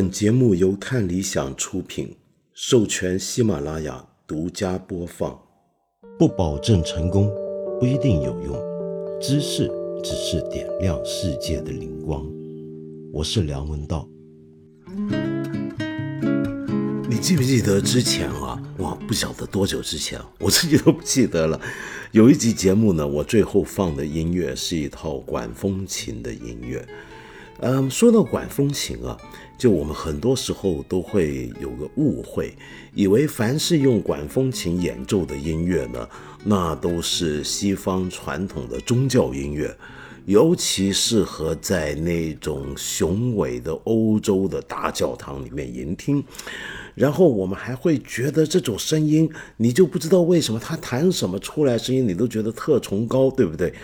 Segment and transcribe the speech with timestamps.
[0.00, 2.14] 本节目由看理想出品，
[2.54, 5.36] 授权喜马拉雅独家播放。
[6.16, 7.28] 不保证成功，
[7.80, 8.56] 不一定有用。
[9.20, 9.68] 知识
[10.00, 12.24] 只是点亮世界的灵光。
[13.12, 14.08] 我是梁文道。
[17.10, 18.62] 你记不记得之前啊？
[18.78, 21.60] 哇，不晓得多久之前，我自己都不记得了。
[22.12, 26.86] 有一集节目呢，我最后放的音乐是一套管风琴的音乐。
[27.60, 29.18] 嗯，说到管风琴啊，
[29.58, 32.54] 就我们很多时候都会有个误会，
[32.94, 36.08] 以为凡是用管风琴演奏的音乐呢，
[36.44, 39.76] 那都是西方传统的宗教音乐，
[40.26, 46.22] 尤其适合在那种雄伟的欧洲的大教堂里面聆听。
[46.94, 53.74] 然后我们还会觉得这种声音，你就不知道为什么他弹什么出来声音，你都觉得特崇高，对不对？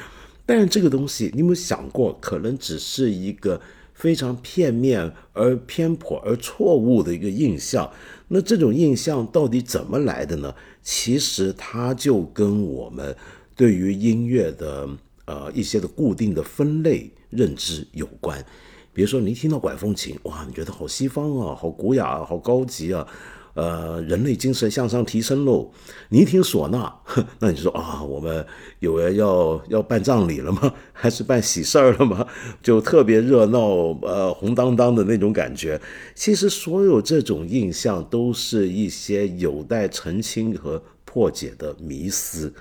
[0.47, 3.61] 但是这个东西，你有没有想过，可能只是一个
[3.95, 7.91] 非常片面而偏颇而错误的一个印象？
[8.29, 10.55] 那这种印象到底怎么来的呢？
[10.83, 13.17] 其实它就跟我们
[13.57, 14.89] 对于音乐的
[15.25, 18.45] 呃一些的固定的分类认知有关。
[18.93, 23.07] 比如说，你一听到管风琴，哇，你觉得好西方啊，好古雅啊，好高级啊，
[23.55, 25.71] 呃，人类精神向上提升喽。
[26.09, 26.93] 你一听唢呐，
[27.39, 28.45] 那你说啊，我们
[28.81, 30.73] 有人要要办葬礼了吗？
[30.93, 32.27] 还是办喜事儿了吗？
[32.63, 33.61] 就特别热闹，
[34.03, 35.81] 呃，红当当的那种感觉。
[36.15, 42.53] 其实，所有这种印象都是一些有待澄清和破解的迷思。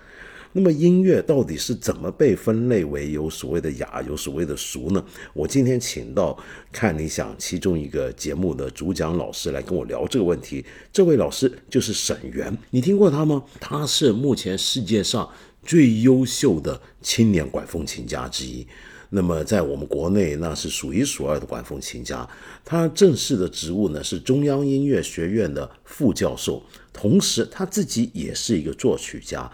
[0.55, 5.03] 那么音乐到底是怎么被分类为有所谓的雅，有所谓的俗呢？
[5.33, 6.37] 我今天请到
[6.71, 10.63] 看理想其中一个节目的主讲老师来跟我聊这个问题。
[10.91, 13.43] 这位老师就是沈源，你听过他吗？
[13.59, 15.27] 他是目前世界上
[15.65, 18.65] 最优秀的青年管风琴家之一。
[19.09, 22.27] 那么在我们国内，那是数一数二的管风琴家。
[22.63, 29.51] 他正式的职务呢是中央音乐学院的副教授，同时他自己也是一个作曲家。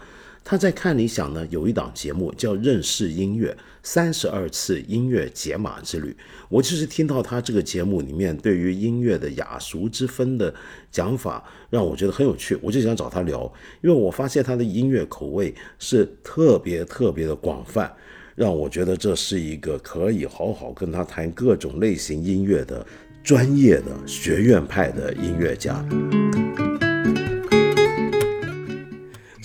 [0.50, 6.10] 他在看理想呢，有一档节目叫《认识音乐三十二次音乐解码之旅》。
[6.48, 10.52] 我就是听到他这个节目里面对于音乐的雅俗之分的
[10.90, 13.40] 讲法，让我觉得很有趣，我就想找他聊。
[13.80, 17.88] 因为我发现他的音乐口味是特别特别的广泛，
[18.34, 22.84] 让我觉得这是一个可以好好跟他谈各种类型音乐的
[23.22, 25.86] 专业的学院派的音乐家。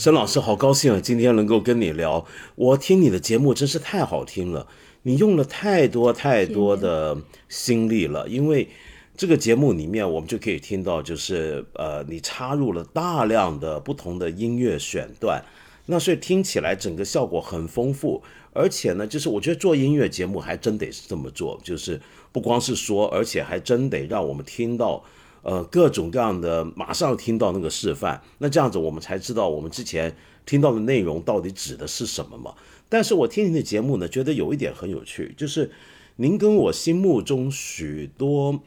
[0.06, 1.00] 沈老师，好高兴啊！
[1.02, 2.24] 今天能够跟你聊，
[2.54, 4.68] 我听你的节目真是太好听了。
[5.02, 7.18] 你用了太多太多的
[7.50, 8.70] 心力了，因为
[9.18, 15.44] 这个节目里面我们就可以听到，就是呃，你插入了大量的不同的音乐选段，
[15.88, 18.22] 那所以听起来整个效果很丰富。
[18.54, 22.00] 而且呢，就是我觉得做音乐节目还真得是这么做，就是
[22.32, 25.04] 不光是说，而且还真得让我们听到。
[25.46, 32.56] 呃，各种各样的，马上听到那个示范，那这样子我们才知道我们之前听到的内容到底指的是什么嘛？
[32.90, 35.70] 但是我听您的节目呢，觉得有一点很有趣，就是
[36.16, 38.60] 您跟我心目中许多，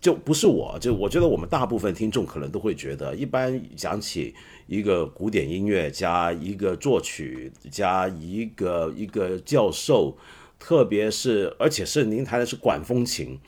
[0.00, 4.34] 就不是我，就我觉得我们大部分听众可能都会觉得，一般讲起
[4.66, 10.16] 一个古典音乐家、一个作曲家、一个一个教授，
[10.58, 13.38] 特别是而且是您弹的是管风琴。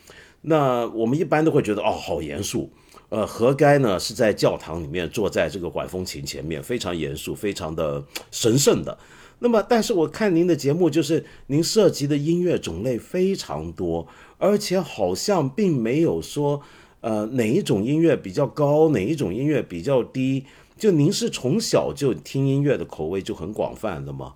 [0.46, 2.70] 那我们一般都会觉得哦，好严肃，
[3.08, 3.98] 呃，何该呢？
[3.98, 8.98] 是在教堂里面坐在这个管风琴前面，非常严肃，非常的神圣的。
[9.38, 14.06] 那么，但是我看您的节目，就是您涉及的音乐种类非常多，
[14.38, 16.60] 而且好像并没有说，
[17.00, 20.44] 呃，哪一种音乐比较高，哪一种音乐比较低。
[20.76, 24.34] 就您是从小就听音乐的口味就很广泛的吗？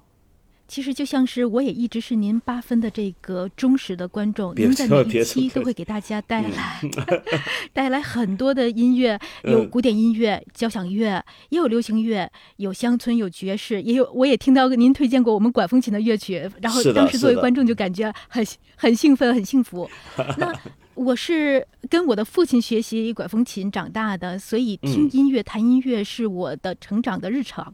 [0.69, 6.81] 其实就像是我也一直是您八分的这个忠实的观众，您在每一期都会给大家带来
[7.73, 18.47] 带来很多的音乐，有古典音乐、交响乐，也有流行乐，有乡村，有爵士，也有我也听到您推荐过我们管风琴的乐曲，然后当时作为观众就感觉很
[18.77, 19.89] 很兴奋，很幸福。
[20.37, 20.54] 那
[20.95, 27.72] 我是跟我的父亲学习管风琴长大的，所以听音乐、弹音乐是我的成长的日常。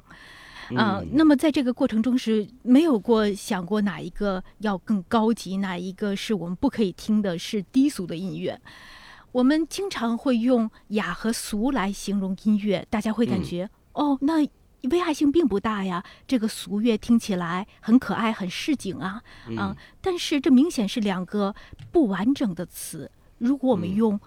[0.77, 8.61] 啊，那么在这个过程中是没有过想过哪一个要更高级，哪一个是我们不可以听的，是低俗的音乐。
[9.33, 14.47] 我们经常会用雅和俗来形容音乐，大家会感觉哦，那
[14.91, 16.05] 危害性并不大呀。
[16.27, 19.23] 这个俗乐听起来很可爱，很市井啊，
[19.57, 21.55] 啊，但是这明显是两个
[21.91, 23.11] 不完整的词。
[23.39, 24.21] 如果我们用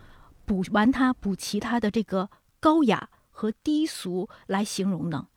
[0.45, 2.29] 补完它，补齐它的这个
[2.59, 5.27] 高雅和低俗来形容呢？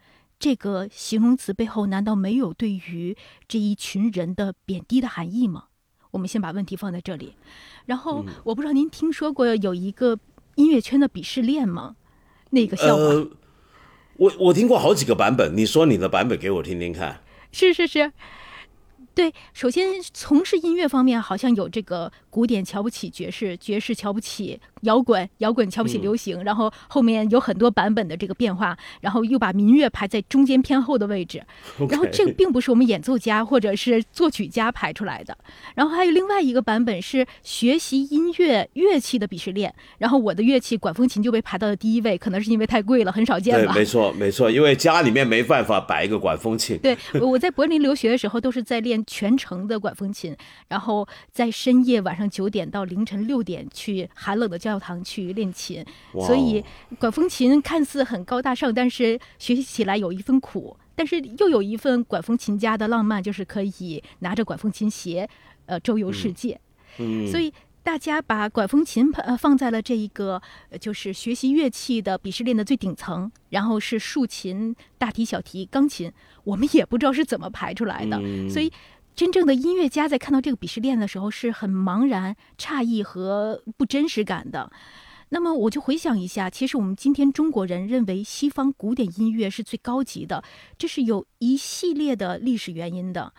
[0.41, 3.17] 这个形容词背后难道没有对于
[3.47, 5.67] 这一群人的贬低的含义吗？
[6.13, 7.35] 我们先把问题放在这里。
[7.85, 10.19] 然后我不知道您听说过有一个
[10.55, 11.95] 音乐圈的鄙视链吗？
[12.51, 13.03] 那个笑话，
[14.17, 17.21] 我我听过好几个版本，你说你的版本给我听听看。
[17.53, 18.11] 是是是。
[19.13, 31.43] 对，首先从事音乐方面，好像有这个古典瞧不起爵士，爵士瞧不起摇滚，摇滚瞧不起流行，然后后面有很多版本的这个变化，然后又把民乐排在中间偏后的位置，
[31.91, 35.37] 然后这个并不是我们演奏家或者是作曲家排出来的，
[35.75, 43.73] 然后还有另外一个版本是学习音乐乐器的鄙视链，然后我的乐器管风琴就被排到了第一位，可能是因为太贵了，很少见吧？
[43.75, 46.79] 没错没错，因为家里面没办法摆一个管风琴。
[46.79, 49.01] 对，我在柏林留学的时候都是在练。
[49.07, 50.37] 全程的管风琴，
[50.69, 56.65] 然后在深夜晚上九点到凌晨六点去寒冷的教堂去练琴，所以
[56.99, 65.29] 管风琴看似很高大上，但是学习起来有一份苦，但是又有一份管风琴家的浪漫，就是可以拿着管风琴鞋，
[65.67, 66.61] 呃，周游世界。
[66.99, 67.53] 嗯，所以
[67.83, 70.41] 大家把管风琴呃放在了这一个
[70.81, 76.13] 就是学习乐器的鄙视链的最顶层，然后是竖琴、大提、小提、钢琴，
[76.45, 78.73] 我们也不知道是怎么排出来的，所以。
[79.15, 84.71] 真正的音乐家在看到这个鄙视链的时候是很茫然、诧异和不真实感的。
[85.29, 90.43] 那么我就回想一下，其实我们今天中国人认为西方古典音乐是最高级的，
[90.77, 93.33] 这是有一系列的历史原因的。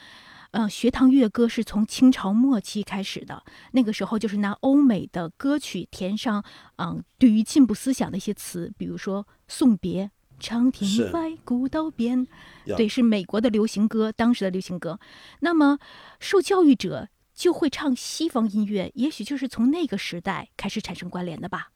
[0.51, 6.43] 嗯，学堂乐歌是从清朝末期开始的，那个时候就是拿欧美的歌曲填上
[6.77, 10.11] 嗯对于进步思想的一些词，比如说送别。
[10.41, 12.27] 长亭外，古道边，
[12.65, 14.99] 对，是美国的流行歌，当时的流行歌。
[15.39, 15.77] 那么，
[16.19, 21.69] 受教育者就会唱西方音乐，也许就是从那个时代开始产生关联的吧。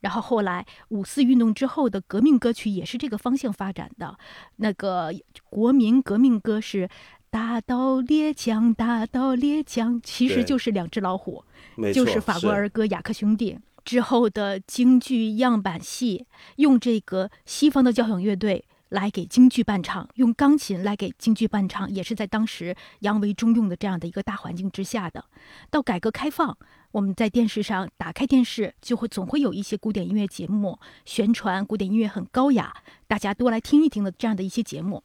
[0.00, 4.16] 然后后来五四运动之后的革命歌曲也是这个方向发展的。
[4.56, 5.12] 那个
[5.50, 6.88] 国民革命歌是
[7.28, 11.44] “大刀猎枪，大刀猎枪”，其实就是两只老虎，
[11.92, 13.54] 就是法国儿歌《雅克兄弟》。
[13.84, 16.26] 之后的京剧样板戏，
[16.56, 25.24] 用这个西方的交响乐队来给京剧伴唱，用钢琴来给京剧伴唱，也是在当时扬为中用的这样的一个大环境之下的。
[25.70, 26.56] 到改革开放，
[26.92, 32.74] 我们在电视上打开电视，就会总会有一些古典音乐节目，宣传古典音乐很高雅，
[33.06, 35.02] 大家多来听一听的这样的一些节目。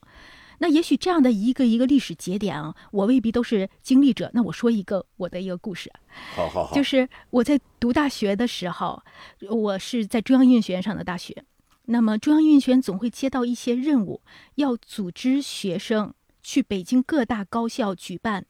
[0.59, 4.29] 那也许这样的一个一个历史节点啊，我未必都是经历者。
[4.33, 5.91] 那我说一个我的一个故事，
[6.35, 9.01] 好好好，就是我在读大学的时候，
[9.49, 11.43] 我是在中央音乐学院上的大学。
[11.85, 14.21] 那么中央音乐学院总会接到一些任务，
[14.55, 16.13] 要组织学生
[16.43, 18.45] 去北京各大高校举办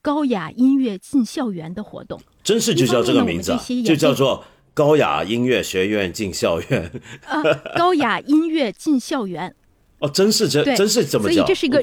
[0.00, 2.20] 高雅音乐进校园的活动。
[2.42, 4.44] 真是就叫这个名字，就叫做
[4.74, 7.00] 高雅音乐学院进校园。
[7.26, 9.56] 呃，高雅音乐进校园。
[10.04, 11.34] 哦，真是这，真是这么叫。
[11.34, 11.82] 所以这是一个，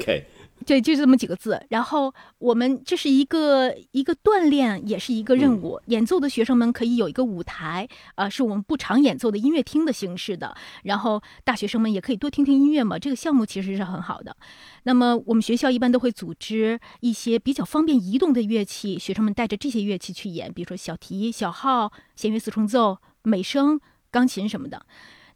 [0.64, 1.60] 对，就这么几个字。
[1.70, 5.80] 然后我们这是一个一个锻炼，也是一个任务。
[5.86, 10.54] 演奏的学生们可以有一个舞台，啊，是我们不常演奏的音乐厅的形式的。
[10.84, 12.96] 然后大学生们也可以多听听音乐嘛。
[12.96, 14.36] 这个项目其实是很好的。
[14.84, 23.80] 那么我们学校一般都会组织一些比较方便移动的乐器，学生们带着这些乐器去演，比如说小提、小号、弦乐四重奏、美声、
[24.12, 24.86] 钢琴什么的。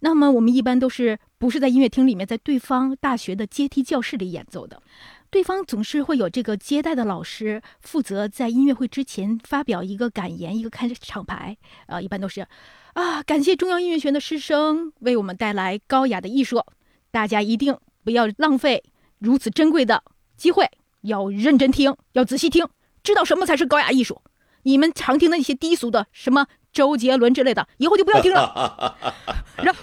[0.01, 4.83] 那么我们一般都是不是在音乐厅里面，在对方大学的阶梯教室里演奏的。
[5.29, 11.57] 对方总是会有这个接待的老师负责在音乐会之前发表一个感言，一个开场白。
[11.87, 12.47] 啊，一般都是
[12.95, 16.63] 啊，感谢中央音乐学院的师生为我们带来高雅的艺术，
[17.11, 18.85] 大家一定不要浪费
[19.19, 20.03] 如此珍贵的
[20.37, 20.71] 机会，
[21.03, 22.67] 要认真听，要仔细听，
[23.03, 24.23] 知道什么才是高雅艺术。
[24.63, 26.47] 你们常听的那些低俗的什么。
[26.77, 28.95] 周杰伦之类的，以后就不要听了。
[29.65, 29.81] 然后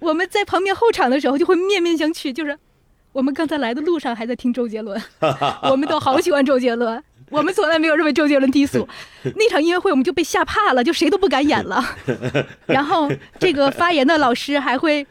[0.00, 2.32] 我们在旁边候场的时候，就会面面相觑。
[2.32, 2.58] 就是
[3.12, 5.00] 我们刚才来的路上还在听周杰伦，
[5.70, 7.00] 我们都好喜欢周杰伦，
[7.30, 8.88] 我们从来没有认为周杰伦低俗。
[9.36, 11.96] 那场音乐会我们就被吓怕了，就谁都不敢演了。
[12.66, 15.06] 然后这个发言的老师还会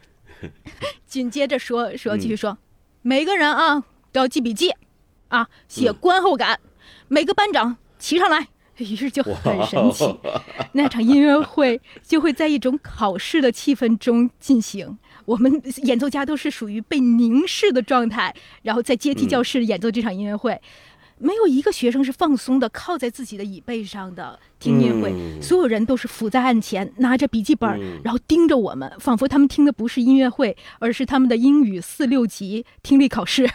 [1.08, 2.58] 紧接着说说继续说，
[3.02, 4.74] 每个人啊都要记笔记
[5.30, 6.60] 啊，写观后感，
[7.08, 8.48] 每个班长齐上来。
[8.86, 10.18] 于是就很神奇，
[10.72, 14.98] 那场音乐会就会在一种考试的气氛中进行。
[15.26, 18.34] 我们演奏家都是属于被凝视的状态，
[18.64, 20.60] 然后在阶梯教室演奏这场音乐会，
[21.20, 25.42] 没有一个学生是放松的，靠在自己的椅背上的听音乐会。
[25.42, 33.48] 所有人都是伏在案前，拿着笔记本，然后盯着我们，仿佛他们听的不是音乐会，而是他们的英语四六级听力考试。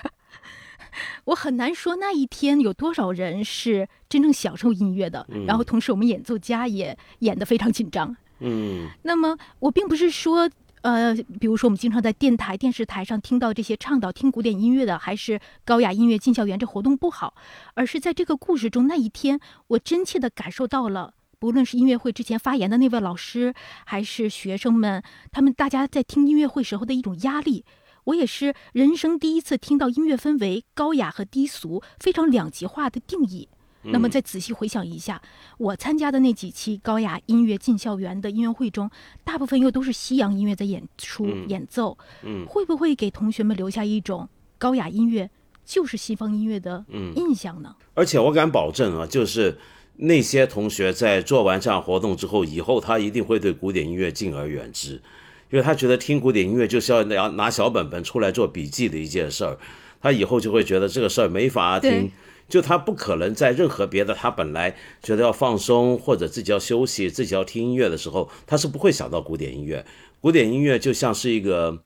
[1.25, 8.17] 我很难说那一天有多少人是真正享受音乐的，然后同时我们演奏家也演得非常紧张。
[8.41, 10.51] 嗯，那么我并不是说
[10.83, 17.35] 呃，比如说我们经常在电台、电视台上听到这些倡导听古典音乐的，还是高雅音乐进校园这活动不好，
[17.73, 23.55] 而是在这个故事中那一天，我真切的感受到了，不论是音乐会之前发言的那位老师，
[23.87, 27.65] 还是学生们，他们大家在听音乐会时候的一种压力。
[28.05, 33.49] 我也是人生第一次听到音乐分为高雅和低俗非常两极化的定义。
[33.87, 35.21] 那么再仔细回想一下，
[35.59, 38.91] 我参加的那几期高雅音乐进校园的音乐会中，
[39.25, 41.99] 大部分又都是西洋音乐在演出演奏。
[42.23, 45.31] 嗯，会不会给同学们留下一种高雅音乐
[45.67, 46.83] 就是西方音乐的
[47.15, 47.77] 印象呢？
[47.93, 49.59] 而且我敢保证啊，就是
[49.97, 55.03] 那些同学在做完这样活动之后，以后他一定会对古典音乐敬而远之。
[55.51, 59.57] 因为他觉得听古典音乐就是要拿拿小本本出来做笔记的一件事儿，
[60.01, 62.11] 他以后就会觉得这个事儿没法听，
[62.49, 69.85] 就他不可能在任何别的他本来觉得要放松或者自己要休息、自己要听音乐的时候，他是不会想到古典音乐。
[70.21, 71.85] 古典音乐就像是一个，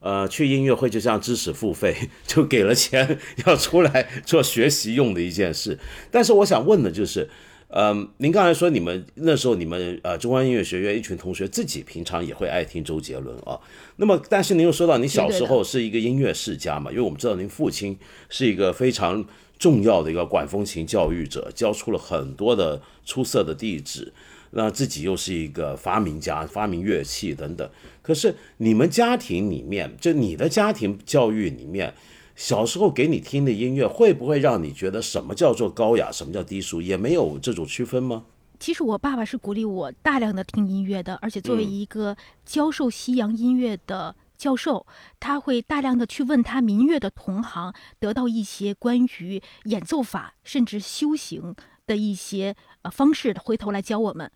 [0.00, 1.96] 呃，去音乐会就像知识付费，
[2.26, 5.78] 就给了钱要出来做学习用的一件事。
[6.10, 7.30] 但是我想问的就是。
[7.78, 13.60] 嗯，您刚才说你们那时候你们呃中央音乐学院一群同学自己平常也会爱听周杰伦啊。
[13.96, 16.90] 那么，但是您又说到你小时候是一个音乐世家嘛？
[16.90, 17.98] 因为我们知道您父亲
[18.30, 19.22] 是一个非常
[19.58, 24.14] 重要的一个管风琴教育者，教出了很多的出色的弟子。
[24.52, 27.68] 那自己又是一个发明家，发明乐器等等。
[28.00, 31.92] 可是你们家庭里面，就你的家庭教育里面。
[32.36, 38.24] 小时候给你听的音乐会不会让你觉得什么叫做高雅，什么叫低俗，也没有这种区分吗？
[38.60, 42.14] 其实我爸爸是鼓励我大量的听音乐的，而且作为一个
[42.44, 44.86] 教授西洋音乐的教授，
[45.18, 51.54] 他会大量的去问他民乐的同行，得到一些关于演奏法甚至修行
[51.86, 54.30] 的一些呃方式，回头来教我们。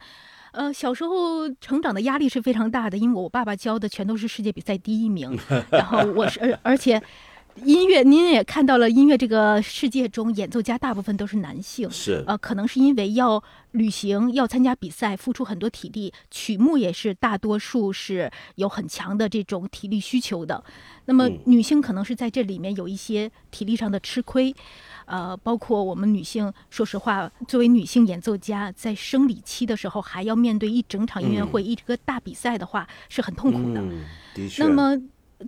[0.53, 5.39] 呃，小时候成长的压力是非常大的，因为我爸爸教的全都是世界比赛第一名，
[5.71, 7.03] 然后我是而而且。
[7.65, 13.43] 音乐，您也看到了，音乐这个世界中，演奏家大部分都是男性，是呃，可能是因为要
[13.73, 20.63] 旅行、要参加比赛，付出很多体力，曲目也是大多数是有很强的这种体力需求的。
[21.05, 24.55] 那么女性可能是在这里面有一些体力上的吃亏，
[25.05, 33.83] 呃，包括我们女性，说实话，作为女性演奏家，在生理期的时候还要面对一整场音乐会、一个大比赛的话，是很痛苦的。
[34.35, 34.65] 的确。
[34.65, 34.97] 那么。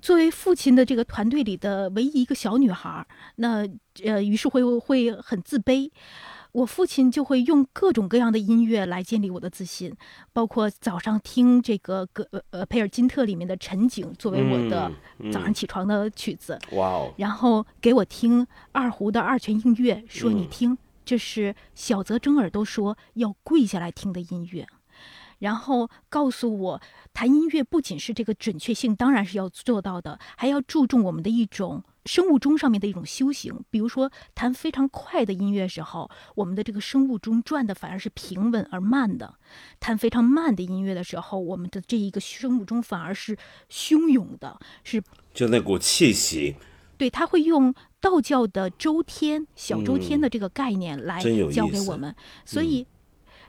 [0.01, 3.07] 作为父亲的这个团队里的唯一一个小女孩，
[3.37, 3.69] 那
[4.05, 5.91] 呃，于是会会很自卑。
[6.53, 9.91] 我父亲就会用各种各样的音乐来建立我的自信，
[10.35, 14.93] 包括早上听这个格呃佩尔金特里面的《晨景》作为我的
[15.33, 16.59] 早上起床的曲子。
[16.73, 17.15] 哇哦！
[17.17, 24.67] 然后给我听二胡的二泉映月，说你听，这是小泽征尔都说要跪下来听的音乐。
[25.43, 26.81] 然后告诉我，
[27.13, 33.65] 弹音乐不仅是这个准确性，当然是要做到的，还要注重我们的一种生物钟上面的一种修行。
[33.69, 39.35] 比如说，弹非常快的音乐时候，我们的这个生物钟转的反而是平稳而慢的；
[39.81, 43.37] 弹非常慢的音乐的时候，我们的这一个生物钟反而是
[43.69, 45.03] 汹涌的，是
[45.35, 46.55] 就那股气息。
[46.97, 51.21] 对他会用道教的周天、小周天的这个概念来
[51.51, 52.87] 教给我们，所以。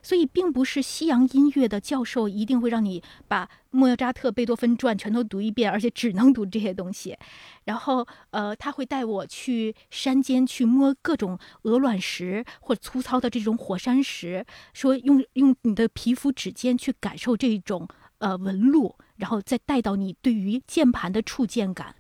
[0.04, 7.18] 所以，并不是西洋音乐的教授一定会让你把莫扎特、贝多芬传全都读一遍，而且只能读这些东西。
[7.66, 21.96] 然后，呃，他会带我去山间去摸各种鹅卵石或者粗糙的这种火山石，说用用你的皮肤指尖去感受这种呃纹路，然后再带到你对于键盘的触键感。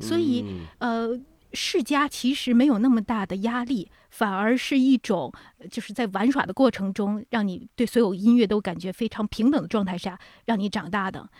[0.00, 0.44] 所以，
[0.78, 1.18] 呃。
[1.54, 5.32] 世家其实没有那么大的压力，反而是一种
[5.70, 11.30] 就是在玩耍的过程中，让你对所有音乐都感觉非常平等的状态下让你长大的。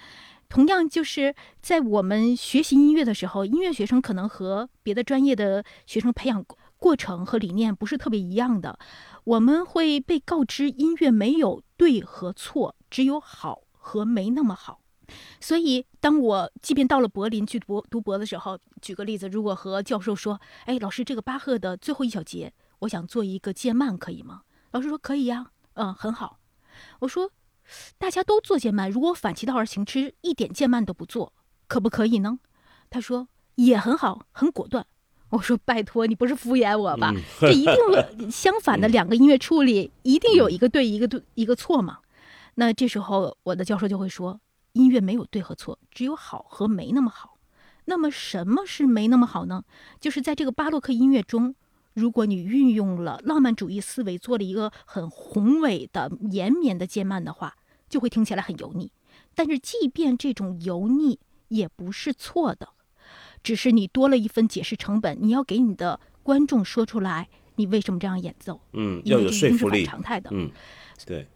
[0.48, 6.44] 同样，就是在我们学习音乐的时候，音乐学生可能和别的专业的学生培养
[6.78, 8.78] 过程和理念不是特别一样的。
[9.24, 14.80] 我们会被告知，音乐没有对和错，只有好和没那么好。
[15.40, 24.42] 所以，当我即便到了柏林去博读博的时候，举个例子，如果和教授说：“哎，老师，这个巴赫的最后一小节，我想做一个渐慢，可以吗？”
[24.72, 26.38] 老师说：“可以呀，嗯，很好。”
[27.00, 27.30] 我说
[27.98, 31.32] ：“大家都做渐慢，如果反其道而行之，一点渐慢都不做，
[31.68, 32.38] 可不可以呢？”
[32.90, 34.86] 他说：“也很好，很果断。”
[35.30, 37.12] 我说：“拜托，你不是敷衍我吧？
[37.40, 41.98] 这一定 相反的两个音乐处理，一定有一个对，一个对，一个错嘛？
[42.56, 44.40] 那这时候，我的教授就会说。”
[44.74, 47.38] 音乐没有对和错，只有好和没那么好。
[47.86, 49.64] 那么什么是没那么好呢？
[50.00, 51.54] 就是在这个巴洛克音乐中，
[51.92, 57.56] 如果你运用了浪漫主义思维，做了一个很宏伟的、延绵的渐慢的话，
[57.88, 58.90] 就会听起来很油腻。
[59.34, 62.70] 但是即便这种油腻也不是错的，
[63.42, 68.60] 只是你多了一份解释成本，你要给你的观众说出来你为什么这样演奏。
[68.72, 69.84] 嗯，要有说服力。
[69.84, 70.30] 常态的。
[70.32, 70.50] 嗯，
[71.04, 71.28] 对。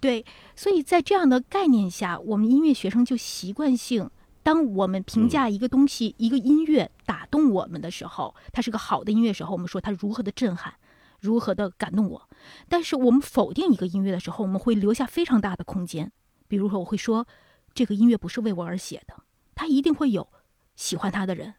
[0.00, 0.24] 对，
[0.54, 4.08] 所以在这样的概念下，我们音乐学生就习惯性，
[4.44, 10.74] 当我们评价一个东西、一个音乐打动我们的时候，它是个好的音乐时候，我们说它如何的震撼，
[11.20, 12.28] 如何的感动我。
[12.68, 16.12] 但是我们否定一个音乐的时候，我们会留下非常大的空间。
[16.46, 17.26] 比如说，我会说，
[17.74, 19.14] 这个音乐不是为我而写的，
[19.56, 20.28] 它一定会有
[20.76, 21.54] 喜欢它的人。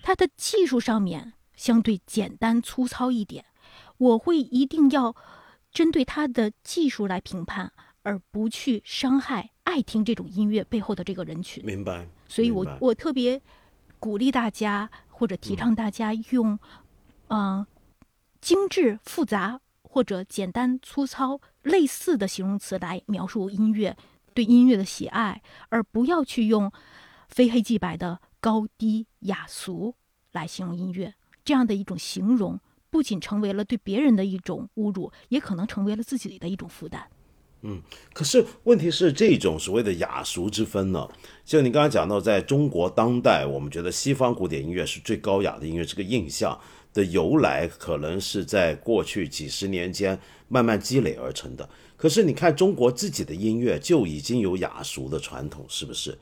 [0.00, 3.44] 它的技术上面相对简单粗糙一点，
[3.98, 5.16] 我会一定要。
[5.74, 7.70] 针对他的技术来评判，
[8.02, 11.62] 而不去伤害爱听这种音乐背后的这个人群。
[11.66, 12.06] 明白。
[12.28, 13.42] 所以我我特别
[13.98, 16.58] 鼓励大家，或者提倡大家用，
[17.28, 17.66] 嗯，
[18.40, 23.96] 精致、复杂或者简单、粗糙类似的形容词来描述音乐，
[24.32, 26.70] 对音乐的喜爱，而不要去用
[27.28, 29.96] 非黑即白的高低雅俗
[30.30, 31.14] 来形容音乐
[31.44, 32.60] 这样的一种形容。
[32.94, 37.02] 不仅成为了对别人的一种侮辱，也可能成为了自己的一种负担。
[37.62, 37.82] 嗯，
[38.12, 41.08] 可是问题是，这种所谓的雅俗之分呢？
[41.44, 46.56] 就你刚刚讲到，在中国当代，我们觉得西方古典音乐是最高雅的音乐，这个印象
[46.92, 51.68] 的由来，可能是在过去几十年间慢慢积累而成的。
[51.96, 56.16] 可是你看，中国自己的音乐就已经有雅俗的传统，是不是？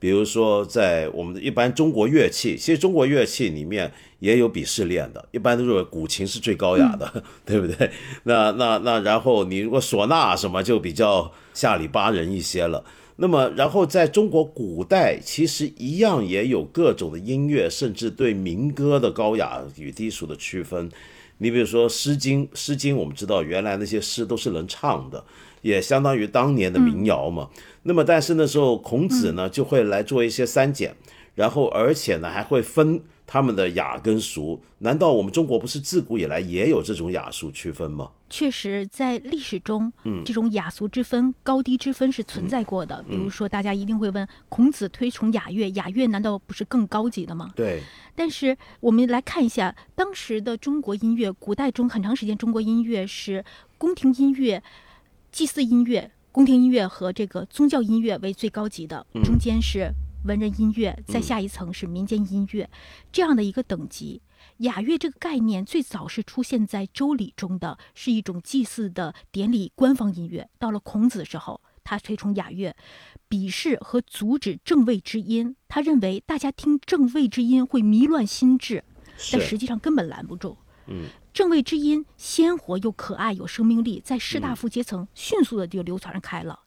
[0.00, 7.90] 比如说，在我们的一般中国乐器，其实中国乐器里面也有鄙视链的，一般都是古琴是最高雅的， 对不对？
[8.24, 12.82] 那那那，然后你如果唢呐什么就比较下里巴人一些了。
[13.16, 20.90] 那么，然后在中国古代，其实一样也有各种的音乐，甚至对民歌的高雅与低俗的区分。
[21.36, 25.22] 你比如说《诗经》，《诗经》我们知道，原来那些诗都是能唱的。
[25.62, 27.48] 也相当于当年的民谣嘛。
[27.82, 30.94] 那么，但是那时候孔子呢就会来做一些删减，
[31.34, 34.60] 然后而且呢还会分他们的雅跟俗。
[34.78, 38.10] 难道我们中国不是自古以来也有这种雅俗区分吗？
[38.28, 43.02] 确实，在历史中，嗯，这种雅俗之分、高低之分是存在过的。
[43.08, 47.50] 比如说，大家一定会问：孔子推崇雅乐，雅乐难道不是更高级的吗？
[47.56, 47.82] 对。
[48.14, 53.44] 但是我们来看一下当时的中国音乐，古代中很长时间，中国音乐是
[53.78, 54.62] 宫廷音乐。
[55.32, 59.92] 祭祀音乐、宫廷音乐和这个宗教音乐为最高级的，中间是
[60.24, 62.68] 文人音乐，再下一层是民间音乐，
[63.12, 64.20] 这样的一个等级。
[64.58, 70.48] 雅乐这个概念最早是出现在《周礼》中的，是一种祭祀的典礼官方音乐。
[70.58, 72.74] 到了孔子的时候，他推崇雅乐，
[73.28, 75.56] 鄙视和阻止正位之音。
[75.68, 78.84] 他认为大家听正位之音会迷乱心智，
[79.32, 80.56] 但实际上根本拦不住。
[80.86, 81.04] 嗯。
[81.32, 86.60] 正位之音鲜活又可爱，有生命力，在士大夫阶层迅速的就流传开了。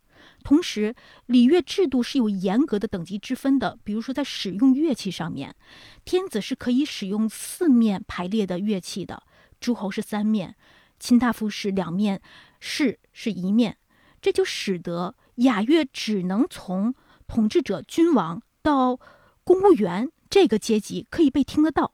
[0.44, 0.96] 同时，
[1.26, 3.78] 礼乐制度是有严格的等级之分的。
[3.84, 5.56] 比如说，在使用乐器上面，
[6.04, 9.24] 天子是可以使用四面排列的乐器的，
[9.60, 10.56] 诸侯是三面，
[11.00, 12.22] 卿大夫是两面，
[12.60, 13.78] 士是一面。
[14.22, 16.94] 这就使得雅乐只能从
[17.28, 19.00] 统治者君王到
[19.44, 21.94] 公务员这个阶级可以被听得到。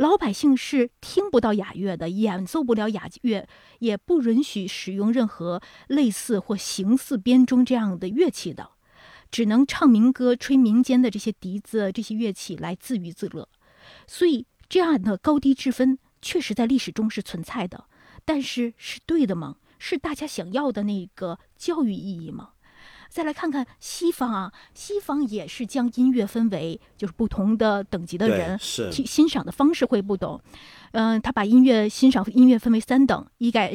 [0.00, 3.46] 老百姓是听不到雅乐的，演奏不了雅乐，
[3.80, 8.70] 也不允许使用任何类似或形似编钟这样的乐器的，
[9.30, 13.46] 只能唱民歌、吹民间的这些笛子、这些乐器来自娱自乐。
[14.06, 17.84] 所以，这样的高低之分确实在历史中是存在的，
[18.24, 19.56] 但是是对的吗？
[19.78, 22.52] 是大家想要的那个教育意义吗？
[23.10, 30.40] 再来看看西方啊，西方也是将音乐分为就是不同的等级的人，是欣赏的方式会不同。
[30.92, 33.74] 嗯，他把音乐欣赏音乐分为三等，一概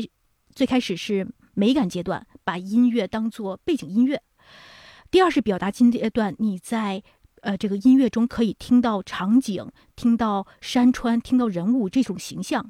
[0.55, 4.17] 最开始是美感阶段，把音乐当做背景音乐；
[5.11, 7.03] 第二是表达阶段，你在
[7.41, 12.63] 呃这个音乐中可以听到场景、听到山川、听到人物这种形象；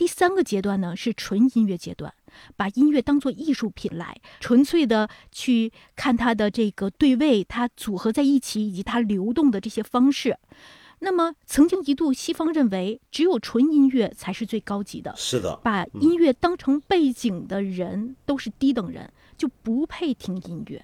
[0.00, 2.14] 第三个阶段呢是纯音乐阶段。
[2.56, 10.38] 把音乐当做艺术品来，纯粹的去看它的这个对位，它组合在一起，以及它流动的这些方式。
[11.00, 20.82] 那么，曾经一度西方认为只有纯音乐才是最高级的，是的，把音乐当成背景的人都是低等人，就不配听音乐。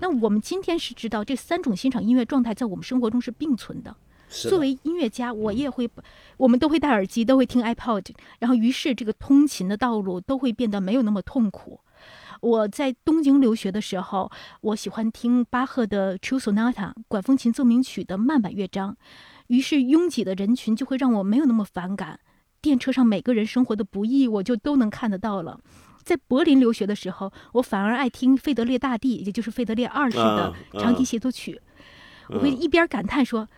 [0.00, 3.94] 那我们今天是知道这三种欣赏音乐状态在我们生活中是并存的。
[4.28, 5.88] 作为音乐家，我也会，
[6.36, 8.04] 我们都会戴耳机，都会听 iPod，
[8.38, 11.80] 然后于是这个通勤的道路都会变得没有那么痛苦。
[12.40, 16.72] 我在东京留学的时候，我喜欢听巴赫的《True Sonata》
[17.08, 18.96] 管风琴奏鸣曲的慢板乐章，
[19.48, 22.20] 于是拥挤的人群就会让我没有那么反感。
[22.60, 25.60] 电车上每个人生活的不易，我就都能看得到了。
[26.04, 31.60] 在柏林留学的时候，我反而爱听费德列大帝，也就是费德列二世的长笛协奏曲。
[32.28, 33.48] 我会一边感叹说：“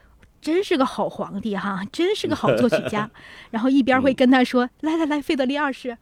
[0.40, 3.10] 真是个好皇帝哈，真是个好作曲家。
[3.50, 5.96] ”然后一边会跟他说：“来来来，费德利二世，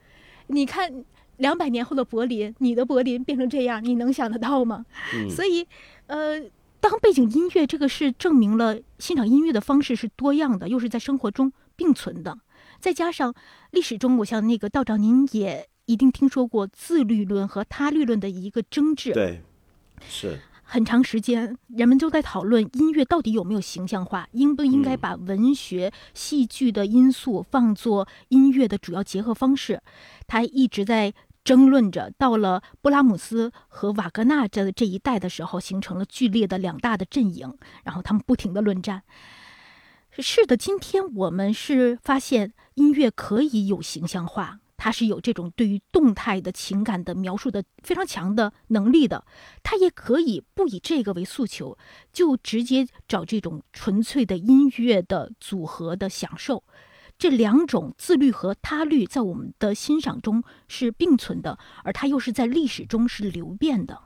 [0.48, 1.04] 你看
[1.38, 4.86] 两百年后的柏林，你的柏林变成这样，你能想得到吗？”
[5.28, 5.66] 所以，
[6.06, 6.40] 呃，
[6.80, 12.38] 当背景音乐这个是证明了欣赏音乐的方式是多样的，又是在生活中并存的。
[12.80, 13.34] 再加上
[13.72, 19.12] 历史中，我想那个道长您也一定听说过自律论和他律论的一个争执。
[19.12, 19.42] 对，
[20.08, 20.38] 是。
[20.70, 29.80] 很长时间，人们都在讨论音乐到底有没有形象化，应不应该把文学、戏剧的因素放作音乐的主要结合方式。
[30.26, 32.12] 他一直在争论着。
[32.18, 39.04] 到了布拉姆斯和瓦格纳这这一代的时候，形成了剧烈的两大的阵营，然后他们不停的论战。
[40.18, 44.60] 是的，今天我们是发现音乐可以有形象化。
[44.78, 49.26] 他是有这种对于动态的情感的描述的非常强的能力的，
[49.62, 51.76] 他也可以不以这个为诉求，
[52.10, 56.64] 就直接找这种纯粹的音乐的组合的享受。
[57.18, 64.02] 这两种自律和他律在我们的欣赏中是并存的，而它又是在历史中是流变的。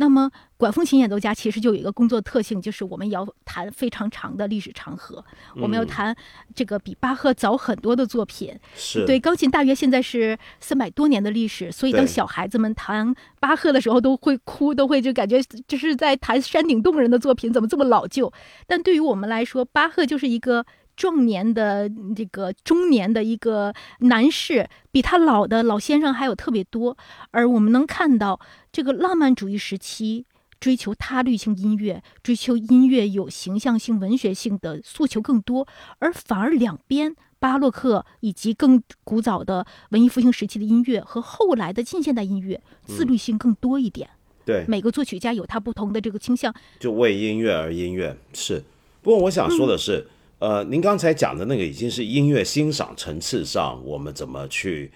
[0.00, 5.22] 那么，管风琴演奏家其实就有一个工作特性，就是我们要弹非常长的历史长河，
[5.56, 6.16] 我们要弹
[6.54, 8.58] 这个比巴赫早很多的作品。
[8.74, 18.32] 是对钢琴大约现在是三百多年的历史，所以当小孩子们弹巴赫的时候，都会哭，都会就感觉就是在弹山顶洞人的作品，怎么这么老旧？
[18.66, 20.64] 但对于我们来说，巴赫就是一个。
[21.00, 26.94] 壮年的这个中年的一个男士，比他老的老先生还有特别多。
[27.30, 28.38] 而我们能看到，
[28.70, 30.26] 这个浪漫主义时期
[30.60, 35.66] 追求他律性音乐，追求音乐有形象性、文学性的诉求更多，
[36.00, 44.10] 而反而两边巴洛克以及更古早的文艺复兴时期的音乐和后来的近现代音乐自律性更多一点。
[44.44, 48.62] 对，每个作曲家有他不同的这个倾向，就为音乐而音乐是。
[49.00, 50.06] 不过我想说的是。
[50.40, 54.90] 呃，您刚才讲的那个已经是音乐欣赏层次上，我们怎么去，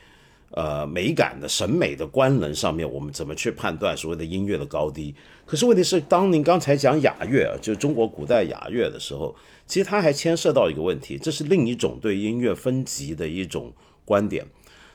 [0.52, 5.14] 呃，美感的审美的官能上面，我们怎么去判断所谓的音乐的高低？
[5.44, 13.70] 可是问题是，当您刚才讲雅乐，就是中国古代雅乐的时候，其实它还牵涉到一个问题，这是另一种对音乐分级的一种
[14.06, 14.46] 观点，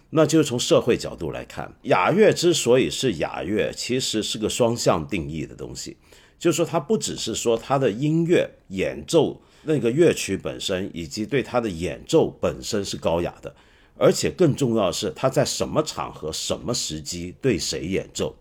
[0.10, 5.96] 那就是从社会角度来看，雅乐之所以是雅乐，其实是个双向定义的东西，
[6.40, 9.40] 就是说它不只是说它的音乐演奏。
[9.64, 13.54] 那个乐曲本身以及对他的演奏本身是高雅的，
[13.98, 18.36] 而且更重要的是他在什么场合、什么时机对谁演奏，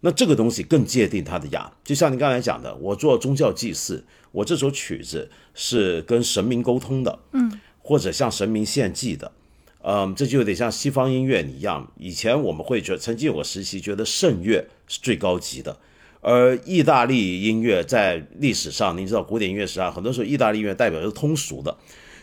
[0.00, 1.72] 那这个东西更界定他的雅。
[1.84, 9.30] 就像你刚才讲的，我做宗教祭祀，我这首曲子是跟神明沟通的，嗯，或者向神明献祭的，
[9.82, 11.90] 嗯，这就有点像西方音乐一样。
[11.96, 15.78] 以前我们会觉得，曾经有个时期觉得圣乐是最高级的。
[16.24, 21.76] 而意大利音乐在历史上，您知道古典音乐史上，很多时候意大利音乐代表是通俗的，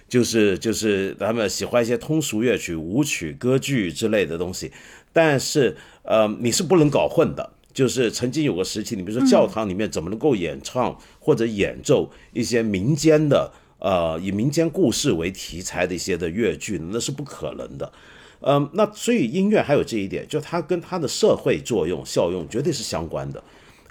[0.09, 4.71] 就是就是他们喜欢一些通俗乐曲、舞曲、歌剧之类的东西。
[5.13, 7.51] 但是，呃，你是不能搞混的。
[7.73, 17.89] 就是曾经有个时期，你比如说教堂里面怎么能够演唱或者演奏一些民间的，呃，以民间故事为题材的一些的乐剧，那是不可能的。
[18.41, 23.41] 嗯，那所以音乐还有这一点，就它跟它的社会作用效用绝对是相关的。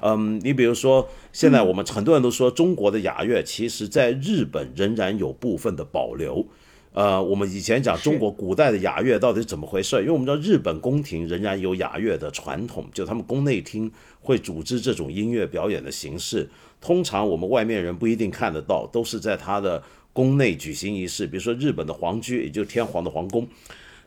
[0.02, 6.46] 嗯，你比如说，现在我们很多人都说中国的雅乐，其实在日本仍然有部分的保留。
[6.92, 9.96] 呃，我们以前讲中国古代的雅乐到底怎么回事？
[10.00, 13.88] 因为我们知道日本宫廷仍然有雅乐的传统，就他们宫内厅
[14.20, 16.48] 会组织这种音乐表演的形式。
[16.80, 19.80] 通常我们外面人不一定看得到，都是在他的
[20.12, 21.28] 宫内举行仪式。
[21.28, 23.46] 比如说日本的皇居，也就是天皇的皇宫，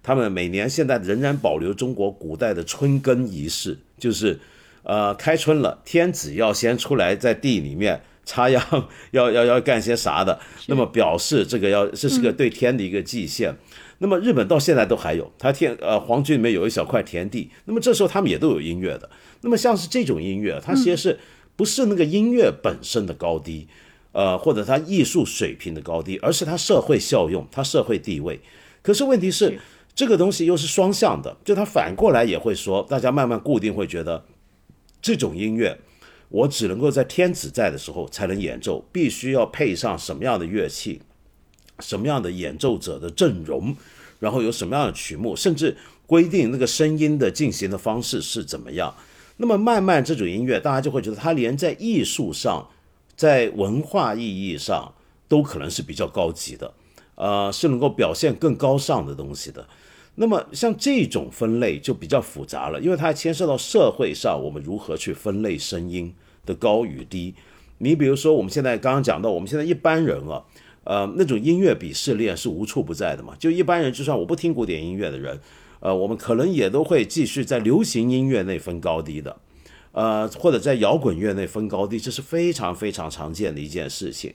[0.01, 4.37] 他们每年现在仍然保留中国古代的春耕仪式，就是。
[4.83, 8.61] 呃，开春了，天子要先出来在地里面插秧，
[9.11, 10.39] 要要要干些啥的？
[10.67, 13.55] 那么表示这个要这是个对天的一个祭献。
[13.99, 19.09] 那么日本到现在都还有，他天呃皇居里面有一小块田地，那么这时候他们也都有音乐的。
[19.41, 21.19] 那么像是这种音乐，它其实是
[21.55, 23.67] 不是那个音乐本身的高低，
[24.11, 28.41] 呃，或者它艺术水平的高低，而是它社会效用、它社会地位。
[28.81, 29.57] 可是问题是，
[29.95, 34.25] 这个东西又是双向的，就它反过来也会说，大家慢慢固定会觉得。
[35.03, 35.77] 这种音乐，
[36.29, 41.01] 我只能够在天子在的时候才能演奏，必须要配上什么样的乐器，
[41.79, 43.75] 什么样的演奏者的阵容，
[44.19, 45.75] 然后有什么样的曲目，甚至
[46.07, 48.95] 规定那个声音的进行的方式是怎么样。
[49.35, 52.69] 那么慢慢这种音乐，大家就会觉得它连在艺术上，
[53.17, 54.93] 在文化意义上
[55.27, 56.73] 都可能是比较高级的，
[57.15, 59.67] 呃，是能够表现更高尚的东西的。
[60.15, 66.13] 那么像这种分类就比较复杂了，因为它牵涉到社会上我们如何去分类声音
[66.45, 67.33] 的高与低。
[67.79, 70.43] 你比如说，我们现在刚刚讲到，我们现在一般人啊，
[70.83, 73.35] 呃，那种音乐鄙视链是无处不在的嘛。
[73.39, 75.39] 就一般人，就算我不听古典音乐的人，
[75.79, 79.35] 呃，我们可能也都会继续在流行音乐内分高低的，
[79.91, 84.33] 呃，或者在摇滚乐内分高低，这是非常非常常见的一件事情。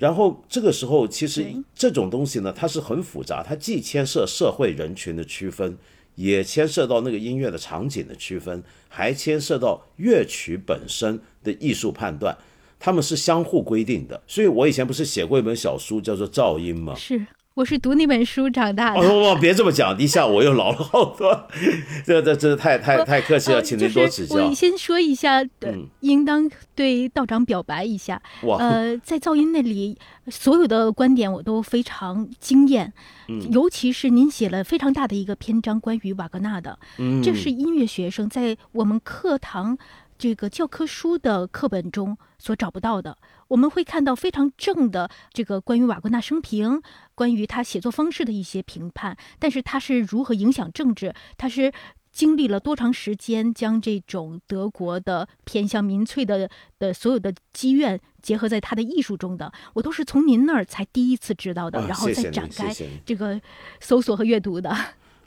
[0.00, 5.76] 然后这个时候，其实这种东西呢，它是很复杂，它既牵涉社会人群的区分，
[6.14, 12.36] 也牵涉到那个音乐的场景的区分，还牵涉到乐曲本身的艺术判断，
[12.78, 14.22] 他们是相互规定的。
[14.26, 16.94] 所以我以前不是写过一本小书，叫做《噪音》吗？
[16.94, 17.26] 是。
[17.54, 19.00] 我是读那本书长大的。
[19.00, 21.48] 哦，别这么讲，一下我又老了好多。
[22.06, 24.36] 这这这太太太客气了，请您多指教。
[24.36, 28.22] 我先说一下，嗯，应当对道长表白一下。
[28.58, 32.92] 呃，在噪音那里，所有的观点我都非常惊艳。
[33.28, 36.78] 嗯，尤其是您写了非常大的一个篇章关于瓦格纳的。
[36.98, 39.76] 嗯，这是音乐学生在我们课堂
[40.16, 43.18] 这个教科书的课本中所找不到的。
[43.48, 46.80] 我们会看到非常正的这个关于瓦格纳生平，
[47.20, 51.14] 关于他写作方式的一些评判，但是他是如何影响政治？
[51.36, 51.70] 他是
[52.10, 59.52] 经历了多长时间，将这种德国的偏向民粹的的所有的积怨结合在他的艺术中的？
[59.74, 63.38] 我都是从您那儿才第一次知道的，然后再展开这个
[63.80, 64.74] 搜索和阅读的。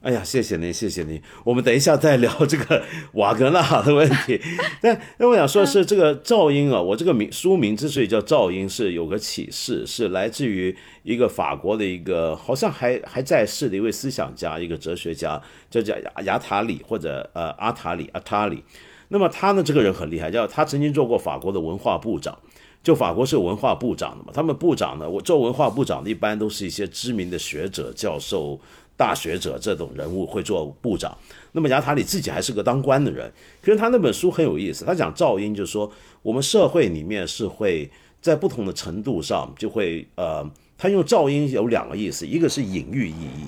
[0.04, 1.22] 哎呀，谢谢您，谢谢您。
[1.46, 2.84] 我们等一下再聊这个
[3.16, 4.38] 瓦格纳的问题。
[4.82, 18.62] 但那我想说的是，这个噪音啊，我这个名书名之所以叫噪音，是有个启示，是来自于一个法国的一个好像还还在世的一位思想家，一个哲学家，叫叫雅塔里或者呃阿塔里阿塔里。
[19.08, 22.38] 那么他呢，这个人很厉害，叫他曾经做过法国的文化部长。
[22.84, 28.60] 就法国是有文化部长的嘛，他们部长呢，我做文化部长的一般都是一些知名的学者、教授。
[28.95, 31.17] 大学者这种人物会做部长，
[31.51, 33.32] 那么雅塔里自己还是个当官的人。
[33.62, 37.89] 可是他那本书很有意思，他讲噪音，就是说我们社会里面是会
[38.21, 43.47] 在不同的程度上就会呃，他用噪音有两个意思，一个是隐喻意义，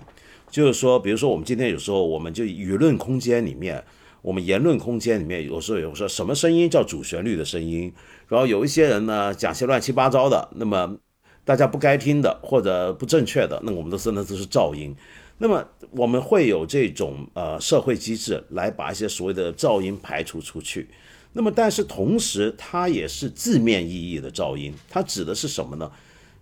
[0.49, 3.83] 就是说，比如说我们今天有时候我们就舆论空间里面，
[4.21, 7.93] 我们言论空间里面有时候有说什么声音叫主旋律的声音，
[8.27, 10.97] 然后有一些人呢讲些乱七八糟的，那么
[11.43, 14.95] 大家不该听的或者不正确的，那我们都说那都是噪音。
[15.37, 20.87] 那么我们会有这种呃社会机制来把一些所谓的噪音排除出去。
[21.33, 25.91] 那么但是同时它也是字面意义的噪音，它指的是什么呢？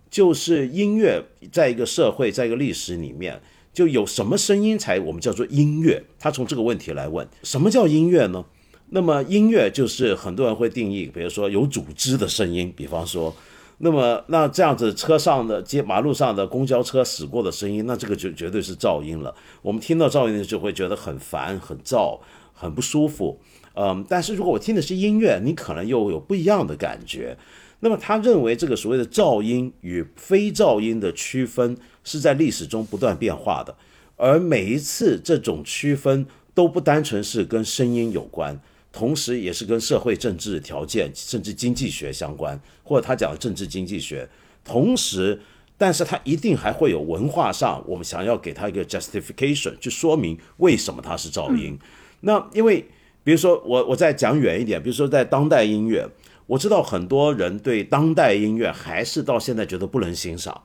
[0.08, 3.40] 就是音乐在一个社会在一个历史里面
[3.72, 6.00] 就有什么声音才我们叫做音乐？
[6.20, 8.44] 他从这个问题来问，什么叫音乐呢？
[8.90, 13.34] 那么音乐就是很多人会定义，比如说有组织的声音，比方说。
[13.78, 19.34] 那么，那这样子车上的街马路上的公交车驶过的声音，那这个就绝对是噪音了。
[19.62, 22.18] 我们听到噪音就会觉得很烦、很燥、
[22.52, 23.40] 很不舒服。
[23.74, 27.36] 嗯，但是如果我听的是音乐，你可能又有不一样的感觉。
[27.80, 33.76] 那么他认为这个所谓的噪音与非噪音的区分是在历史中不断变化的，
[34.16, 38.58] 而每一次这种区分都不单纯是跟声音有关。
[38.94, 44.28] 同时，也是跟社会政治条件甚至经济学相关，或者他讲的政治经济学。
[44.64, 45.40] 同时，
[45.76, 51.76] 但是他一定还会有文化上，我们想要给他一个 justification，去说明为什么它是噪音。
[52.20, 52.86] 那因为，
[53.24, 56.08] 比如说我我再讲远一点，比如说在当代音乐，
[56.46, 60.62] 我知道很多人对当代音乐还是到现在觉得不能欣赏。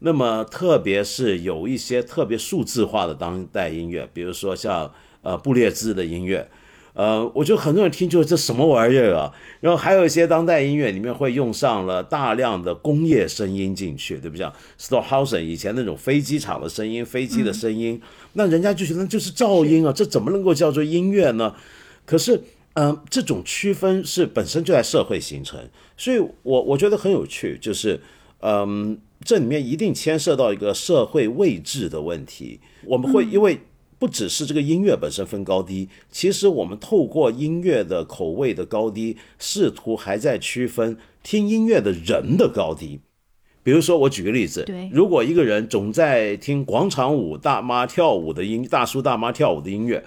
[0.00, 6.46] 那么，特别是有一些特别数字化的当代音乐，比如说像呃布列兹的音乐。
[6.92, 9.32] 呃，我觉得很多人听就这什么玩意儿啊？
[9.60, 14.40] 然后还有一些当代音乐里面会用上了大量的工业声音进去，对不对？
[14.40, 18.00] 像 s t o r h o u s e n 以前那种飞机场的声音、飞机的声音，
[18.32, 21.54] 那人家就觉得就是噪音啊，这怎么能够叫做音乐呢？
[22.04, 22.42] 可是，
[22.74, 25.60] 嗯，这种区分是本身就在社会形成，
[25.96, 28.00] 所以我我觉得很有趣，就是，
[28.40, 33.60] 嗯，这里面一定牵涉到一个社会位置的问题，我们会因为。
[34.00, 43.00] 不只是这个音乐本身分高低，其实我们透过音乐的口味的高低，试图还在区分听音乐的人的高低。
[43.62, 50.02] 比如说，我举个例子，如果一个人总在听广场舞大妈跳舞的音，大叔大妈跳舞的音乐，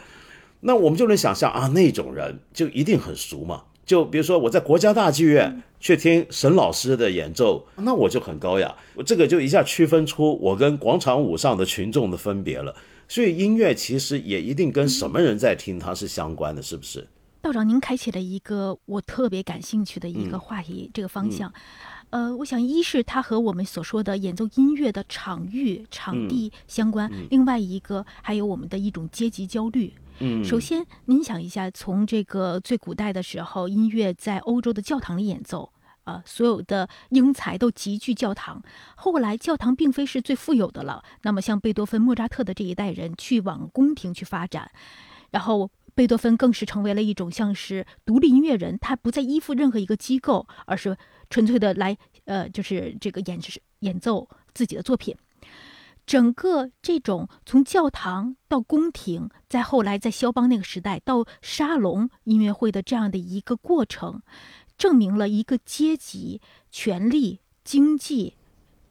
[0.61, 3.65] 那我们就能想象啊，那种人就一定很熟嘛。
[3.85, 12.75] 就比如说我在国家大剧院去听沈老师的演奏，那我就很高雅，我这个就一下区分出我跟广场舞上的群众的分别了。
[13.13, 17.07] 所以音乐其实也一定跟什么人在听它是相关的，是不是？
[17.43, 21.53] 道长，您开启了一个我特别感兴趣的一个话题，这个方向。
[22.09, 29.93] 呃，我想一是它和我们所说的演奏音乐的场域、场地相关，另外一个还有我们的一种阶级焦虑。
[30.17, 35.69] 嗯，首先您想一下，从这个最古代的时候，音乐在欧洲的教堂里演奏。
[36.03, 38.61] 啊，所有的英才都集聚教堂。
[38.95, 41.03] 后来，教堂并非是最富有的了。
[41.21, 44.71] 那么，像贝多芬、莫扎特的这一代人去往宫廷去发展，
[45.31, 50.97] 然后贝多芬更是成为了一种像是独立音乐人，他不再依附任何一个机构，而是
[51.29, 53.39] 纯粹的来呃，就是这个演
[53.79, 55.15] 演奏自己的作品。
[56.05, 64.21] 整个这种从教堂到宫廷，再后来在肖邦那个时代到沙龙音乐会的这样的一个过程。
[64.77, 68.35] 证明了一个阶级、权力、经济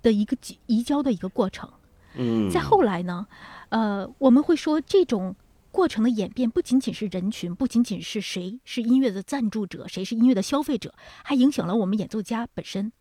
[0.03, 1.71] 的一个移交的一个过程。
[2.15, 3.27] 嗯，再后来呢，
[3.71, 5.35] 呃，我们会说这种
[5.71, 12.93] 过程的演变不仅仅是人群，不仅仅是谁是音乐的赞助者，谁是音乐的消费者，还影响了我们演奏家本身。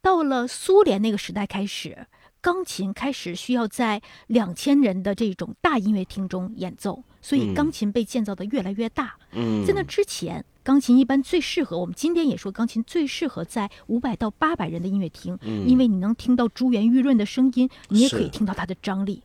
[0.00, 2.06] 到了苏联那个时代开始，
[2.40, 9.16] 钢琴开始需要在两千人的这种大音乐厅中演奏，所以钢琴被建造的越来越大。
[9.32, 10.44] 嗯，在那之前。
[10.64, 19.22] 钢琴一般最适合我们今天也说，钢琴最适合在五百到八百人的音乐厅，因为你能听到珠圆玉润的声音，你也可以听到它的张力。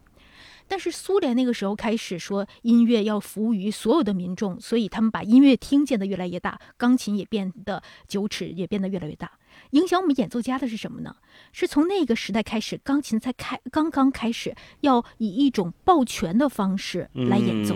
[0.69, 9.29] 但是苏联那个时候开始说音乐要服务于所有的民众，所以他们把音乐厅建得越来越大，钢琴也变得九尺，也变得越来越大。
[9.73, 11.15] 影响我们演奏家的是什么呢？
[11.51, 17.75] 是从那个时代开始，钢琴才开刚刚开始要以一种抱拳的方式来演奏。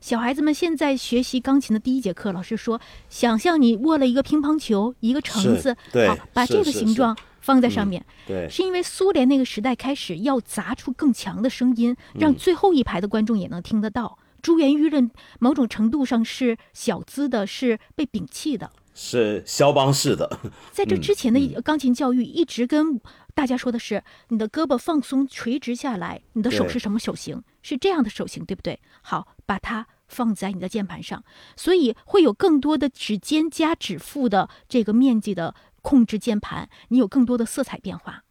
[0.00, 5.76] 小孩子们现在学习钢琴的第一节课，老师说：想象你握了一个乒乓球，一个橙子，
[6.08, 8.04] 好，把这个形状放在上面。
[8.26, 14.18] 对，是因为苏联那个时代开始要砸出更强的声音，让最后一排的观众也能听得到。
[14.42, 18.70] 珠圆玉润，某种程度上是小资的，是被摒弃的。
[18.98, 20.40] 是肖邦式的，
[20.72, 22.98] 在这之前的钢琴教育一直跟
[23.34, 27.42] 大家说的是，你的胳膊放松垂直下来，你的手是什么手型？
[27.60, 28.80] 是这样的手型，对不对？
[29.02, 31.22] 好，把它放在你的键盘上，
[31.56, 38.22] 所以会有更多的指尖加指腹的这个面积的控制键盘，你有更多的色彩变化。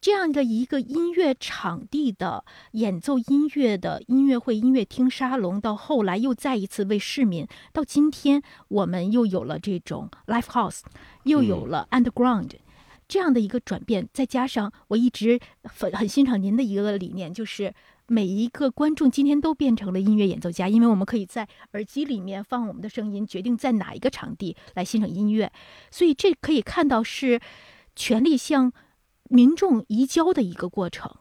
[0.00, 10.82] 这样的一个音乐场地的演奏音乐的音乐会、音乐厅、沙龙，到后来又再一次为市民，到今天我们又有了这种 live house，
[11.24, 12.50] 又有了 underground，
[13.08, 14.08] 这样的一个转变。
[14.12, 17.74] 再加上我一直很很欣赏您的一个理念，就是
[18.06, 25.50] 每一个观众今天都变成了音乐演奏家，因为我们可以在耳机里面放我们的声音，决定在哪一个场地来欣赏音乐。
[25.90, 27.40] 所以这可以看到是
[27.96, 28.72] 权力向。
[29.28, 31.14] 民众移交的一个过程，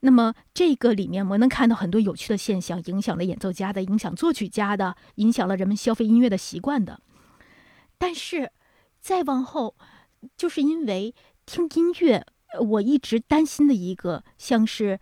[0.00, 7.00] 那么这个里面我能看到很多有趣的现象，影响了演奏家的，影响作曲家的，影响了人们消费音乐的习惯的。
[7.98, 8.50] 但是
[9.00, 9.76] 再往后，
[10.36, 12.24] 就是因为听音乐，
[12.60, 15.00] 我一直担心的一个，像是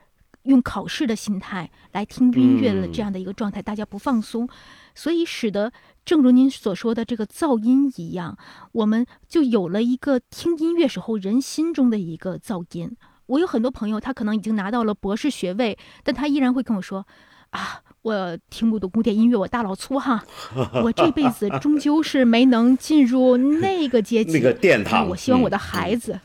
[0.49, 4.49] 用考试的心态来听音乐的这样的一个状态，大家不放松，
[4.95, 5.73] 所以使得。
[6.05, 8.39] 正如您所说的这个噪音一样，
[8.73, 12.97] 我们就有了一个听音乐时候人心中的一个噪音。
[13.27, 17.07] 我有很多朋友，他可能已经拿到了博士学位，但他依然会跟我说
[17.53, 20.25] ：“啊，我听不懂古典音乐，我大老粗哈，
[20.83, 25.07] 我这辈子终究是没能进入那个阶级， 那个殿堂。
[25.11, 26.19] 我希望我的孩子，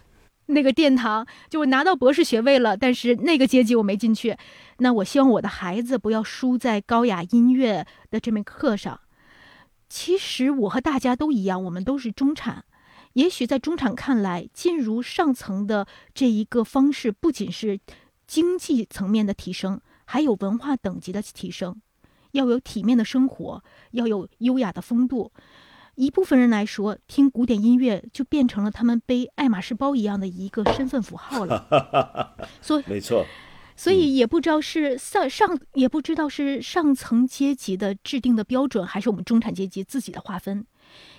[0.53, 4.37] 那个殿堂，就我拿到博士学位了，但是那个阶级我没进去。
[4.77, 8.99] 那我希望我的孩子不要输在高雅音乐的这门课上。”
[9.89, 12.65] 其实我和大家都一样，我们都是中产。
[13.13, 15.85] 也许在中产看来，进入上层的
[16.15, 17.79] 这一个方式，不仅是
[18.25, 21.79] 经济层面的提升，还有文化等级的提升。
[22.31, 25.31] 要有体面的生活，要有优雅的风度。
[25.95, 32.35] 一部分人来说，听古典音乐就变成了他们背爱马仕包一样的一个身份符号了。
[32.61, 33.25] 所以，没错。
[33.75, 40.65] 所以也不知道是上上，也不知道是上层阶级的制定的标准，还是我们中产阶级自己的划分。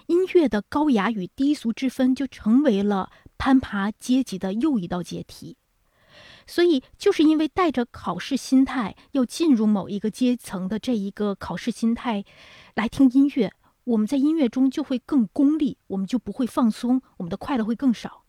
[0.06, 5.56] 音乐的高雅与低俗之分，就成为了攀爬阶级的又一道阶梯。
[6.46, 12.24] 所以，就是因为带着考试心态要进入某一个阶层的这一个考试心态
[12.76, 13.52] 来听音乐，
[13.84, 18.24] 我们在音乐中就会更功利，我们就不会放松，我们的快乐会更少。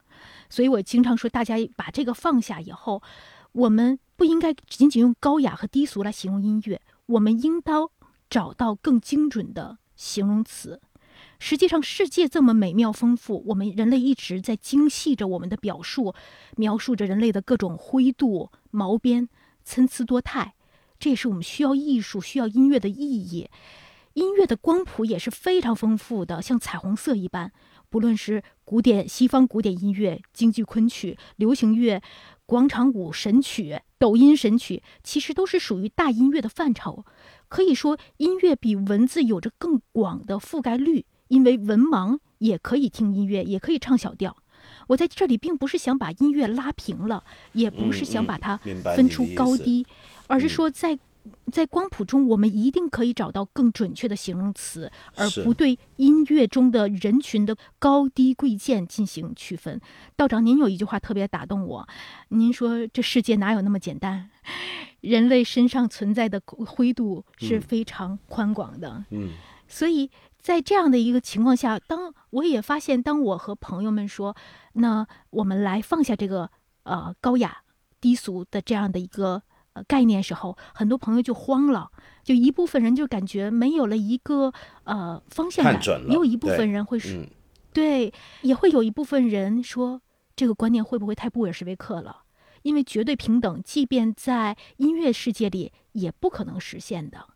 [0.49, 3.01] 所以我经常说，大家把这个放下以后。
[3.53, 7.89] 我们不应该仅仅用高雅和低俗来形容音乐，我们应当
[8.29, 10.81] 找到更精准的形容词。
[11.39, 16.13] 实际上，世界这么美妙丰富，我们人类一直在精细着我们的表述，
[16.57, 19.29] 描述着人类的各种灰度、毛边、
[19.63, 20.53] 参差多态。
[20.99, 23.49] 这也是我们需要艺术、需要音乐的意义。
[24.15, 27.51] 音乐的光谱也是非常丰富的，像彩虹色一般。
[27.89, 32.01] 不论是古典西方古典音乐、京剧昆曲、流行乐、
[32.45, 37.03] 广场舞神曲、抖音神曲，其实都是属于大音乐的范畴。
[37.49, 44.37] 可以说，音乐比文字有着更广的覆盖率，因为文盲也可以听音乐，也可以唱小调。
[44.87, 48.55] 我在这里并不是想把音乐拉平了，也不是想把它
[48.95, 49.85] 分出高低，
[50.27, 50.97] 而是说在。
[51.51, 59.79] 在光谱中，我们一定可以找到更准确的形容词，而不对音乐中的人群的高低贵贱进行区分。
[60.15, 61.87] 道长，您有一句话特别打动我，
[62.29, 64.29] 您说这世界哪有那么简单？
[65.01, 69.05] 人类身上存在的灰度是非常宽广的。
[69.11, 69.31] 嗯，
[69.67, 70.09] 所以
[70.39, 74.35] 在这样的一个情况下，当我也发现，当我和朋友们说，
[74.73, 76.49] 那我们来放下这个
[76.83, 77.59] 呃高雅
[78.01, 79.43] 低俗的这样的一个。
[79.75, 81.91] 呃，概念时候，很多朋友就慌了，
[82.23, 84.53] 就一部分人就感觉没有了一个
[84.85, 87.21] 呃方向感，也有一部分人会说，
[87.73, 89.99] 对，也会有一部分人说，
[90.33, 92.21] 这个观念会不会太布尔什维克了？
[92.61, 97.27] 因为绝对平等，即便在音乐世界里也不可能实现的。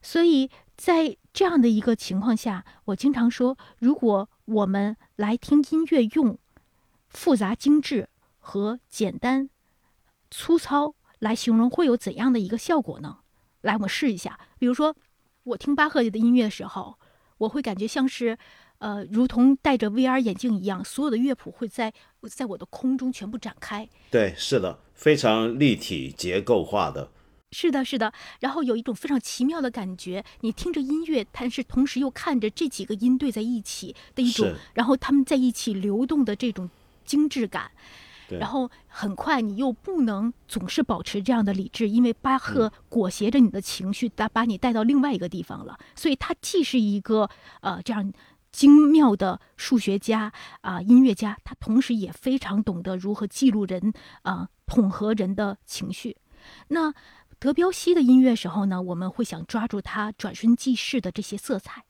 [0.00, 6.38] 所以在这样的一个情况下，我经常说，如果我们来听音乐，用
[7.08, 9.50] 复杂、精致和简单、
[10.30, 10.94] 粗糙。
[11.20, 13.18] 来形容会有怎样的一个效果呢？
[13.62, 14.38] 来，我们试一下。
[14.58, 14.94] 比如说，
[15.42, 16.98] 我听巴赫的音乐的时候，
[17.38, 18.38] 我会感觉像是，
[18.78, 21.92] 呃，如同戴着 VR 眼镜一样，所有的乐谱会在
[22.30, 23.88] 在我的空中全部展开。
[24.10, 27.10] 对，是的，非常立体结构化的。
[27.50, 28.12] 是的，是的。
[28.40, 36.70] 然后有一种非常奇妙的感觉，你听着音乐，但是同时又看着这几个音对在一起的一种，然后他们在一起流动的这种
[37.04, 37.72] 精致感。
[38.36, 45.78] 然后很快，你又不能总是保持这样的理智，因为巴赫裹挟着你的情绪，把把你带到另外一个地方了。
[45.94, 48.12] 所以，他既是一个呃这样
[48.50, 56.16] 精妙的数学家啊音乐家，他同时也非常懂得如何记录人啊统合人的情绪。
[56.68, 56.92] 那
[57.38, 61.84] 德彪西的音乐时候呢，我们会想抓住他转瞬即逝的这些色彩。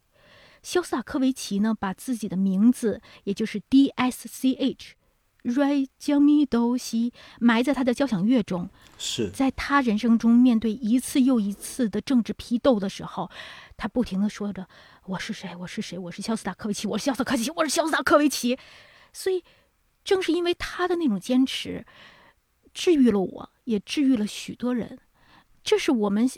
[0.62, 3.90] 肖斯塔科维奇呢，把自己的名字，也就是 D
[5.98, 8.68] 将米都西埋在他的交响乐中，
[8.98, 13.30] 是在他人生中面对一次又一次的政治批斗的时候，
[13.76, 14.68] 他不停的说着
[15.06, 15.54] ：“我是谁？
[15.56, 15.98] 我是谁？
[15.98, 16.86] 我是肖斯塔科维奇！
[16.86, 17.50] 我是肖斯塔科维奇！
[17.56, 18.58] 我是肖斯塔科维奇！”
[19.12, 19.42] 所以，
[20.04, 21.86] 正是因为他的那种坚持，
[22.74, 24.98] 治愈了我，也治愈了许多人。
[25.62, 26.28] 这是我们，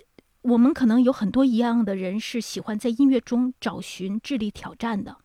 [0.42, 5.16] 我们可能有很多一样的人是喜欢在音乐中找寻智力挑战的，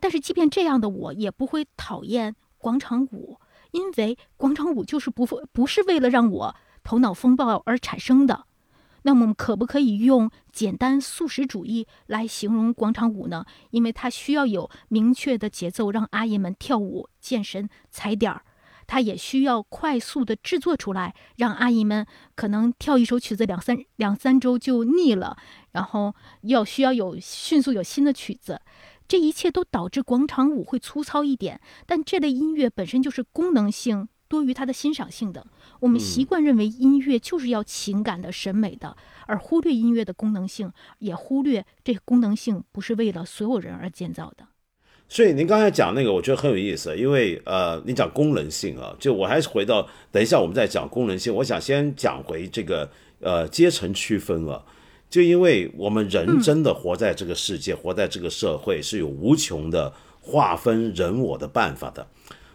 [0.00, 2.34] 但是即便这样的我，也不会讨厌。
[2.58, 3.38] 广场舞，
[3.70, 8.44] 因为广场舞就是不不是为了让我头脑风暴而产生的。
[9.02, 13.46] 那么，可不可以用简单素食主义来形容广场舞呢？
[13.70, 18.42] 因为它需要有明确的节奏，让阿姨们跳舞、健身、踩点儿。
[18.88, 25.36] 它也需要快速的制作出来，让阿姨们可能跳一首曲子两三两三周就腻了，
[25.72, 28.60] 然后要需要有迅速有新的曲子。
[29.08, 35.46] 这一切都导致广场舞会粗糙一点，但这类音乐本身就是功能性多于它的欣赏性的。
[35.80, 38.94] 我们习惯认为音乐就是要情感的、审美的，
[39.26, 44.46] 而忽略音乐的功能性，也忽略这功能性不是为了所有人而建造的。
[45.08, 52.90] 所以您刚才讲那个，我觉得很有意思，因为呃，你讲功能性啊，就我还是回到等一下我们再讲功能性，我想先讲回这个
[53.20, 54.62] 呃阶层区分啊。
[55.10, 62.06] 就因为我们人真的活在这个世界，活在这个社会，是有无穷的划分人我的办法的。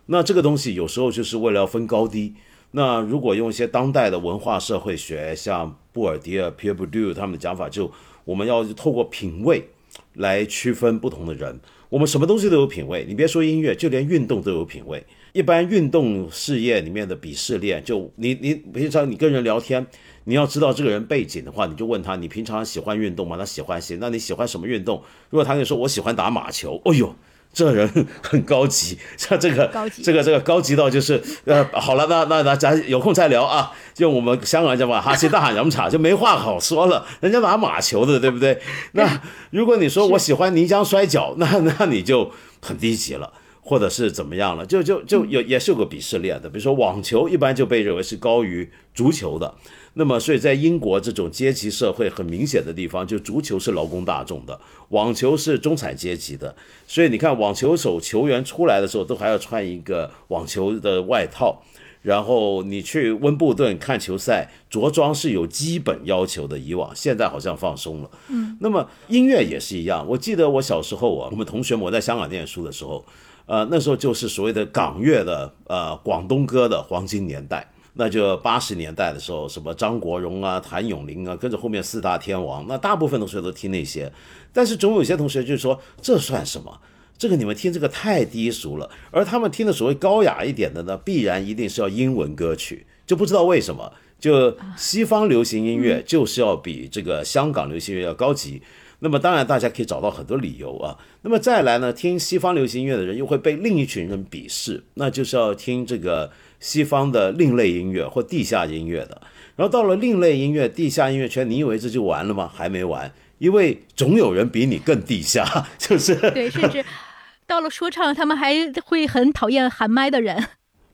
[0.06, 2.34] 那这个东西有时候就是为了要分高低。
[2.72, 7.92] 那如果用一些当代的文化社会学，像布尔迪尔、Pierre Bourdieu 他们的讲法，就
[8.26, 9.70] 我们要透过品味
[10.14, 11.60] 来区分不同的人。
[11.90, 15.06] 我们什么东西都有品味，你别说音乐，就连运动都有品味。
[15.32, 19.86] 一般运动事业里面的鄙视链，就你你平常你跟人聊天。
[20.26, 23.36] 你要知道这个人背景的话，你就问他：你平常喜欢运动吗？
[23.38, 23.98] 他喜欢些。
[24.00, 25.04] 那你喜欢什么运动？
[25.30, 27.16] 如果他跟你说我喜欢打马球，哎呦，
[27.52, 29.70] 这人很高级，像这个
[30.04, 33.72] 这个这个高级到就是呃，好了，那那那咱有空再聊啊。
[33.94, 37.06] 就我们香港人叫嘛，哈西大喊饮茶就没话好说了。
[37.22, 38.60] 人家打马球的，对不对？
[38.94, 39.22] 那
[39.52, 43.34] 如果你说我喜欢泥浆摔跤，那那你就很低级了。
[43.66, 49.56] 或者是怎么样了，就就就有也是有个鄙视链的，比如说网球一般就被认为是高于足球的，
[49.96, 56.56] 那么所以在英国这种阶级社会很明显的地方，就足球是劳工大众的，网球是中产阶级的，
[56.88, 61.62] 所以你看网球手球员出来的时候都还要穿一个网球的外套，
[62.02, 66.58] 然后你去温布顿看球赛，着装是有基本要求的。
[66.58, 68.10] 以往现在好像放松了。
[68.30, 70.04] 嗯，那么音乐也是一样。
[70.08, 73.06] 我记得我小时候啊，我们同学们在香港念书的时候，
[73.46, 77.70] 呃，那时候就是所谓的港乐的呃广东歌的黄金年代。
[77.96, 84.12] 那就八十年代的时候，什么张国荣啊、谭咏麟啊，跟着后面四大天王，那大部分同学都听那些。
[84.52, 86.82] 但是总有些同学就说，这算什么？
[87.20, 88.90] 这个你们听这个太低俗了。
[89.12, 98.64] 而他们听的所谓高雅一点的呢，必然一定是要英文歌曲，就不知道为什么，就西方流行音乐就是要比这个香港流行音乐要高级。
[99.00, 100.98] 那么当然大家可以找到很多理由啊。
[101.22, 106.32] 那么再来呢，听西方流行音乐的人又会被另一群人鄙视，那就是要听这个。
[106.64, 109.22] 西方的另类音乐或地下音乐的，
[109.58, 112.50] 然后到了另类音乐、地下音乐圈，你以为这就完了吗？
[112.56, 115.46] 还没完，因为总有人比你更地下，
[115.78, 116.84] 就是对，甚至
[117.46, 118.56] 到了说唱，他们还
[118.86, 120.42] 会很讨厌喊麦的人。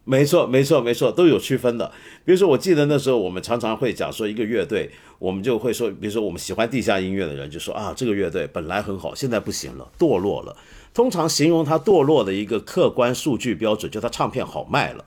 [0.05, 1.91] 没错，没错，没错，都有区分的。
[2.25, 4.89] 比如说，我记得那时候我们常常会讲说一个乐队，
[5.19, 10.57] 我们就会说，比如说我们喜欢地下音乐的人就说啊，这个乐队本来很好，现在不行了，堕落了。
[10.95, 15.05] 通常形容他堕落的一个客观数据标准，就他唱片好卖了。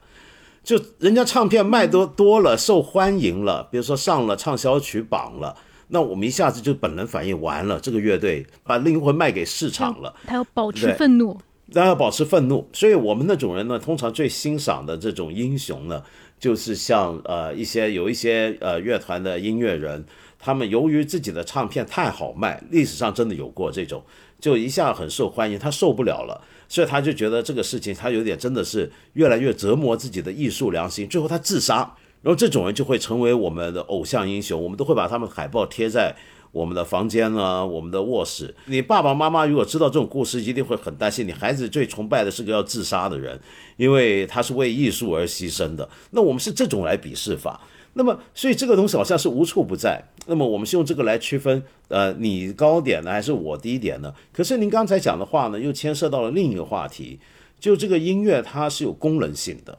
[0.62, 5.56] 就人家唱片卖多多了，受欢迎了，比如说上了畅销曲榜了，
[5.88, 10.14] 那我们一下子就本能反应完了，这个乐队把灵魂卖给市场了。
[10.24, 11.36] 他要保持愤怒，
[11.72, 12.68] 他要保持愤怒。
[12.72, 16.02] 所以我们那种人呢，通常最欣赏的这种英雄呢，
[16.38, 20.04] 就是像呃一些有一些呃乐团的音乐人，
[20.38, 24.04] 他们由于自己的唱片太好卖，历史上真的有过这种，
[24.38, 26.40] 就一下很受欢迎，他受不了了。
[26.72, 31.80] 所以他就觉得这个事情，他有点真的是越来越折磨自己的艺术良心，最后他自杀。
[32.22, 36.16] 然后这种人就会成为我们的偶像英雄，我们都会把他们海报贴在
[36.50, 38.54] 我们的房间啊，我们的卧室。
[38.64, 41.28] 你爸爸妈妈如果知道这种故事，一定会很担心。
[41.28, 43.38] 你孩子最崇拜的是个要自杀的人，
[43.76, 45.86] 因为他是为艺术而牺牲的。
[46.12, 47.60] 那我们是这种来鄙视法。
[47.94, 50.02] 那么，所以这个东西好像是无处不在。
[50.26, 54.14] 那么，我们是用这个来区分，呃，你高点呢，还是我低点呢？
[54.32, 57.20] 可是您刚才讲的话呢，又牵涉到了另一个话题，
[57.60, 59.78] 就这个音乐它是有功能性的。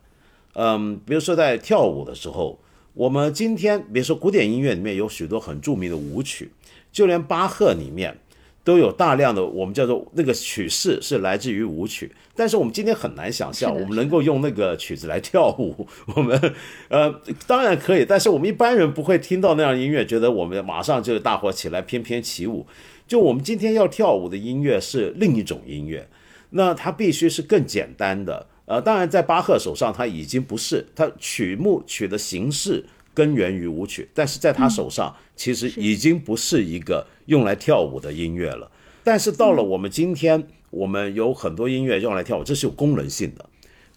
[0.54, 2.60] 嗯，比如说在跳舞的时候，
[2.94, 6.52] 我们今天，比如说古典音乐里面有许多很著名的舞曲，
[6.92, 8.20] 就连巴赫里面。
[8.64, 15.86] 都有大量的我们叫做那个曲式是来自于舞曲，但是我们今天很难想象我们能够用那个曲子来跳舞。
[16.16, 16.40] 我们
[16.88, 17.14] 呃
[17.46, 22.66] 当然可以，但是我们一般人不会听到那样音乐，觉得我们马上就大伙起来翩翩起舞。
[23.06, 26.08] 就我们今天要跳舞的音乐是另一种音乐，
[26.52, 28.48] 那它必须是更简单的。
[28.66, 32.86] 呃，当然在巴赫手上他已经不是，他曲目曲的形式。
[33.14, 38.70] 根源于舞曲，但是在他手上其实已经不是一个用来跳舞的音乐了。
[39.04, 43.46] 但是到了我们今天，我们有很多音乐用来跳舞，这是有功能性的，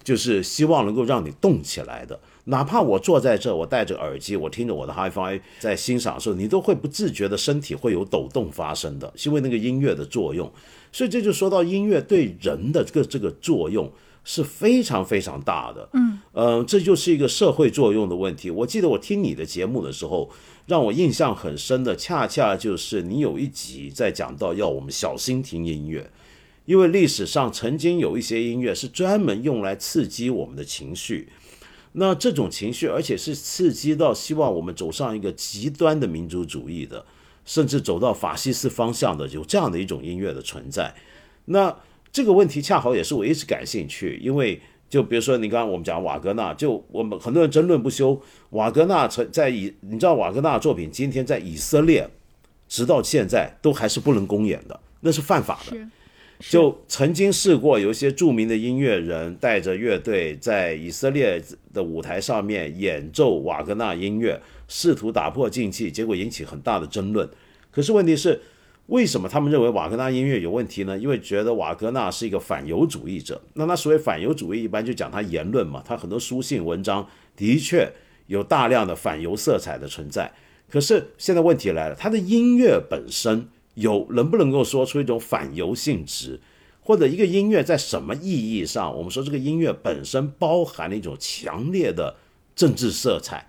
[0.03, 2.19] 就是希望能够让你动起来的。
[2.45, 10.53] 哪怕我坐在这，我戴着耳机，我听着我的 HiFi 在欣赏的时候，你都会不自觉的身体会有抖动发生的，是因为那个音乐的作用。
[10.93, 13.91] 所以这就说到音乐对人的这个这个作用。
[14.29, 18.51] 是非常非常大的，嗯，呃，这就是一个社会作用的问题。
[18.51, 20.29] 我记得我听你的节目的时候，
[20.67, 26.11] 让我印象很深的，恰恰就是你有一集在讲到要我们小心听音乐，
[26.65, 31.29] 因为历史上曾经有一些音乐是专门用来刺激我们的情绪，
[31.93, 37.07] 那这种情绪，而且是刺激到希望我们走上一个极端的民族主义的，
[37.45, 40.97] 甚至走到法西斯方向的，有这样的一种音乐的存在，
[41.45, 41.77] 那。
[42.17, 44.59] 这个问题恰好也是我一直感兴趣，因为
[44.89, 48.19] 就比如说你刚刚我们讲瓦格纳，就我们很多人争论不休。
[48.53, 52.09] 瓦格纳曾在以你知道瓦格纳作品今天在以色列，
[52.67, 55.77] 直到现在都还是不能公演的，那是犯法的。
[56.39, 61.43] 就曾经试过有一些著名的音乐人带着乐队在以色列
[61.75, 67.29] 的舞台上面演奏瓦格纳音乐，试图打破禁忌，结果引起很大的争论。
[67.71, 68.41] 可是问题是。
[68.87, 70.97] 为什么他们认为瓦格纳音乐有问题呢？
[70.97, 73.43] 因为觉得瓦格纳是一个反犹主义者。
[73.55, 77.93] 那他所谓反犹主义，一般就讲他言论嘛，他很多书信文章的确
[78.29, 80.33] 有大量的反犹色彩的存在。
[80.71, 86.41] 可是现在问题来了，他的音乐本身有能不能够说出一种反犹性质，
[86.81, 92.15] 或者一个音乐在什么意义上，我们说这个音乐本身包含了一种强烈的
[92.55, 93.49] 政治色彩，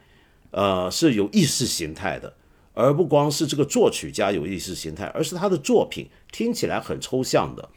[0.49, 2.33] 呃，是有意识形态的。
[2.77, 7.67] 而不光是这个作曲家有意识形态，而是他的作品听起来很抽象的，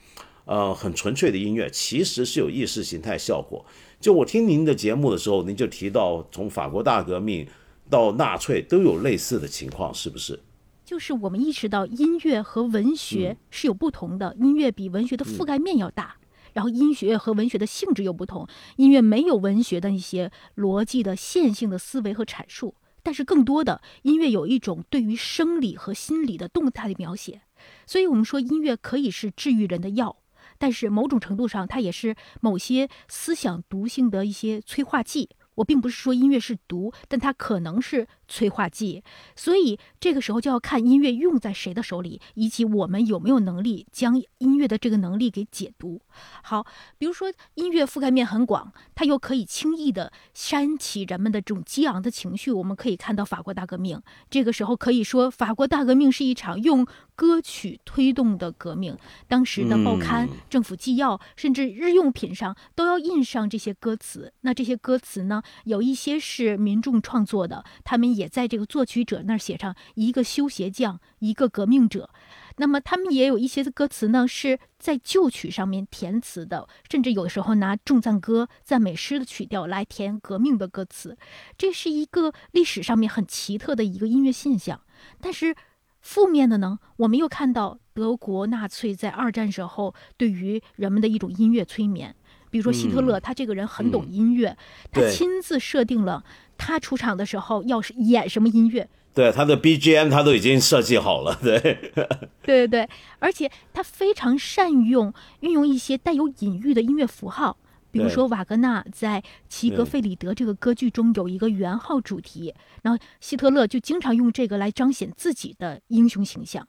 [0.44, 3.64] 呃，很纯粹的音乐，其实是有意识形态效果。
[3.98, 7.48] 就我听您的节目的时候，您就提到从法国大革命
[7.88, 10.38] 到纳粹都有类似的情况，是不是？
[10.84, 16.16] 就是我们意识到音乐和文学是有不同的，音乐比文学的覆盖面要大。
[16.53, 18.46] 然后音乐和文学的性质又不同，
[18.76, 27.42] 音乐没有文学的一些逻辑的线性的思维和阐述，但是更多的音乐有一种对于生理和心理的动态的描写，
[27.86, 30.16] 所以我们说音乐可以是治愈人的药，
[30.59, 35.30] 但是某种程度上它也是某些思想毒性的一些催化剂。
[35.57, 39.03] 我并不是说音乐是毒，但它可能是催化剂，
[39.35, 46.01] 所以这个时候就要看音乐用在谁的手里，以及我们有没有能力将音乐的这个能力给解读
[46.43, 46.64] 好。
[46.97, 52.53] 比如说，音乐覆盖面很广，它又可以轻易的煽起人们的这种激昂的情绪。
[52.53, 54.01] 我们可以看到法国大革命，
[54.31, 58.97] 这个时候可以说法国大革命是一场用歌曲推动的革命。
[59.26, 64.33] 当时的报刊、政府纪要，甚至日用品上都要印上这些歌词。
[64.43, 65.43] 那这些歌词呢？
[65.64, 72.11] 有一些是民众创作的，他们也在这个作曲者那儿写上一个修鞋匠，一个革命者。
[72.57, 81.16] 那么他们也有一些的歌词呢，是在旧曲上面填词的，甚至有的时候拿重赞歌、赞美诗的曲调来填革命的歌词。
[81.57, 84.83] 这是一个历史上面很奇特的一个音乐现象。
[85.21, 85.55] 但是
[86.01, 92.14] 负面的呢，我们又看到德国纳粹在二战时候对于人们的一种音乐催眠。
[92.51, 94.57] 比如说希特勒，他这个人很懂音乐，
[94.91, 96.25] 他亲自设定了
[96.61, 98.87] 他出场的时候要是演什么音乐。
[99.15, 101.35] 对他的 BGM，他都已经设计好了。
[101.43, 101.59] 对，
[102.45, 102.89] 对对对，
[103.19, 107.57] 而且他非常善用运用一些带有隐喻的音乐符号。
[107.91, 116.69] 比如说瓦格纳在《齐格费里德》这个歌剧中有一个圆号主题，然后希特勒就经常用这个来彰显自己的英雄形象。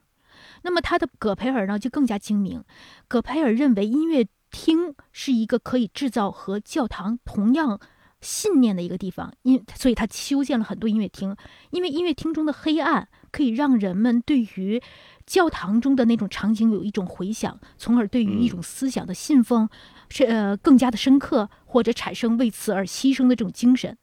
[0.64, 2.64] 那么他的葛培尔呢就更加精明，
[3.08, 4.26] 葛培尔认为音乐。
[4.54, 7.80] 厅是一个可以制造和教堂同样
[8.22, 11.36] 信念的一个地方，因所以他修建了很多音乐厅。
[11.72, 14.82] 因为音乐厅中的黑暗可以让人们对于
[15.26, 19.68] 教堂中的那种场景有一种回想，从而对于一种思想的信奉
[20.10, 23.98] 是呃更加的深刻，或者产生为此而牺牲的这种精神。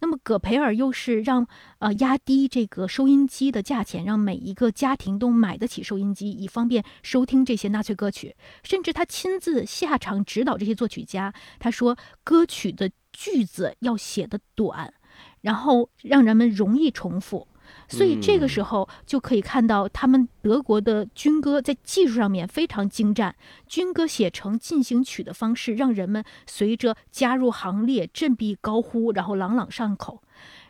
[0.00, 1.46] 那么葛培尔又是让
[1.78, 8.36] 呃压低这个收音机的价钱，让每一个家庭都买得起收音机，以方便收听这些纳粹歌曲。
[8.62, 11.34] 甚至他亲自下场指导这些作曲家。
[11.58, 14.94] 他说，歌曲的句子要写的短，
[15.40, 17.48] 然后让人们容易重复。
[17.88, 23.34] 所以这个时候就可以看到，他们德国的军歌在技术上面非常精湛。
[23.66, 30.22] 军歌写成进行曲的方式，让人们随着加入行列振臂高呼，然后朗朗上口。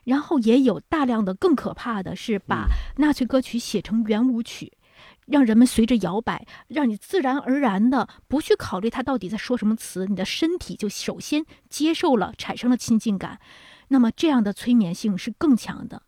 [0.05, 4.73] 然后也有大量的更可怕的是，把纳粹歌曲写成圆舞曲，
[5.27, 13.39] 让人们随着摇摆，让你自然而然的不去考虑他到底在说什么词，你的身体就首先接受了，产生了亲近感。
[13.89, 16.03] 那么这样的催眠性是更强的。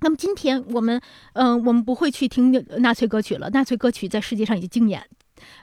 [0.00, 1.00] 那么今天我们，
[1.34, 3.50] 嗯，我们不会去听纳粹歌曲了。
[3.50, 5.06] 纳粹歌曲在世界上已经禁演，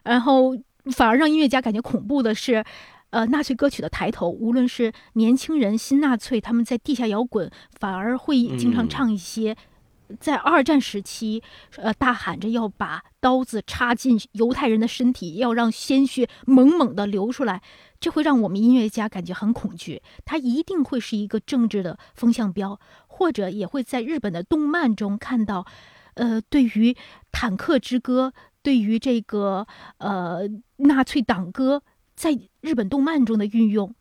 [0.04, 0.56] 然后
[0.92, 2.64] 反而让音乐家感觉恐怖的是，
[3.10, 9.56] 呃，纳粹歌曲的抬头，无论是年轻人、新纳粹，他们在地下摇滚，反而会经常唱一些。
[10.22, 11.44] 在二战时期，
[11.76, 17.62] 呃，大喊着要把刀子插进犹太人的身体，要让鲜血猛猛地流出来，
[18.00, 20.02] 这会让我们音乐家感觉很恐惧。
[20.24, 22.80] 它一定会是一个政治的风向标，
[23.18, 25.66] 或者也会在日本的动漫中看到，
[26.14, 26.94] 呃，对于
[27.32, 29.66] 《坦克之歌》，对于这个
[29.98, 30.42] 呃
[30.78, 31.82] 纳粹党歌，
[32.16, 33.94] 在日本动漫中的运用。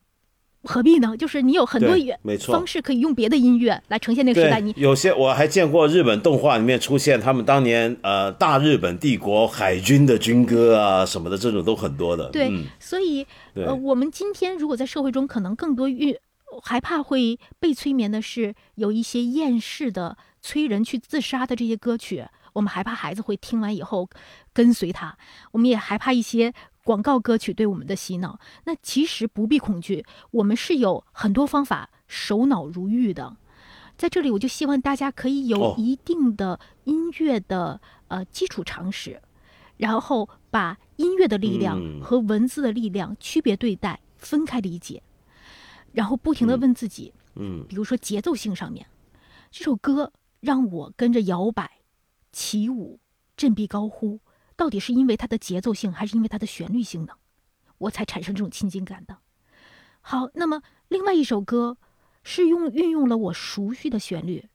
[0.69, 1.17] 何必呢？
[1.17, 1.95] 就是你有很多
[2.39, 4.59] 方式可以用别的音乐来呈现那个时代。
[4.61, 12.29] 你有些我还见过日本动画里面出现他们当年呃大日本帝国海军的军歌啊什么的，这种都很多的。
[12.31, 12.51] 对，
[12.81, 16.19] 所以呃我们今天如果在社会中可能更多遇
[16.61, 24.09] 害怕会被催眠的是有一些厌世的催人去自杀的这些歌曲，我们害怕孩子会听完以后
[24.53, 25.19] 跟随他，
[25.53, 26.53] 我们也害怕一些。
[26.87, 33.37] 广告歌曲对我们的洗脑，那其实不必恐惧，我们是有很多方法手脑如玉的。
[33.97, 39.21] 在这里，我就希望大家可以有一定的音乐的呃基础常识，
[39.79, 45.03] 然后把音乐的力量和文字的力量区别对待，分开理解，
[45.97, 48.87] 然后不停的问自己，嗯，比如说节奏性上面，
[49.51, 51.79] 这首歌让我跟着摇摆、
[52.33, 53.01] 起舞、
[53.35, 54.21] 振臂高呼。
[54.57, 57.15] 到底是因为它的节奏性，还是因为它的旋律性呢？
[57.79, 59.17] 我才产生这种亲近感的。
[60.03, 61.79] 好，那么另外一首歌
[62.23, 64.51] 是用运用了我熟悉的旋律，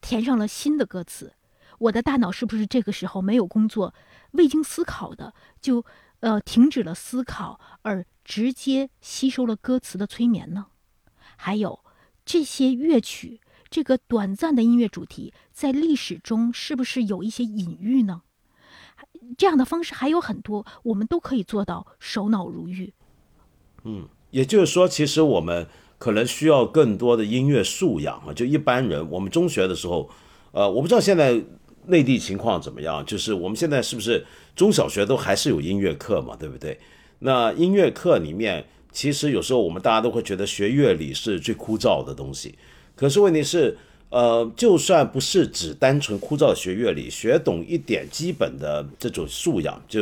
[0.00, 1.34] 填上了新的歌词。
[1.78, 3.94] 我的大脑是不是这个时候没有工作，
[4.32, 5.84] 未经思考的就
[6.18, 10.66] 呃停止了思考，而直接吸收了歌词的催眠呢？
[11.42, 11.80] 还有
[12.26, 18.20] 这些乐曲，这个短暂的音乐主题在历史中是不是有一些隐喻呢？
[19.38, 22.92] 这样的方式还有很多，我们都可以做到手脑如玉。
[23.84, 25.66] 嗯，也就是说，其实我们
[25.96, 28.34] 可能需要更多的音乐素养啊。
[28.34, 30.10] 就一般人，我们中学的时候，
[30.52, 31.42] 呃，我不知道现在
[31.86, 36.78] 内地情况怎么样，就是我们现在是不是中小学都还是有音乐课嘛，对不对？
[37.20, 42.54] 那音乐课里面，其实有时候我们大家都会觉得学乐理是最枯燥的东西，
[42.94, 43.76] 可是问题是。
[44.10, 50.00] 呃，就算不是只单纯枯燥的学乐理，学懂一点基本的这种素养，就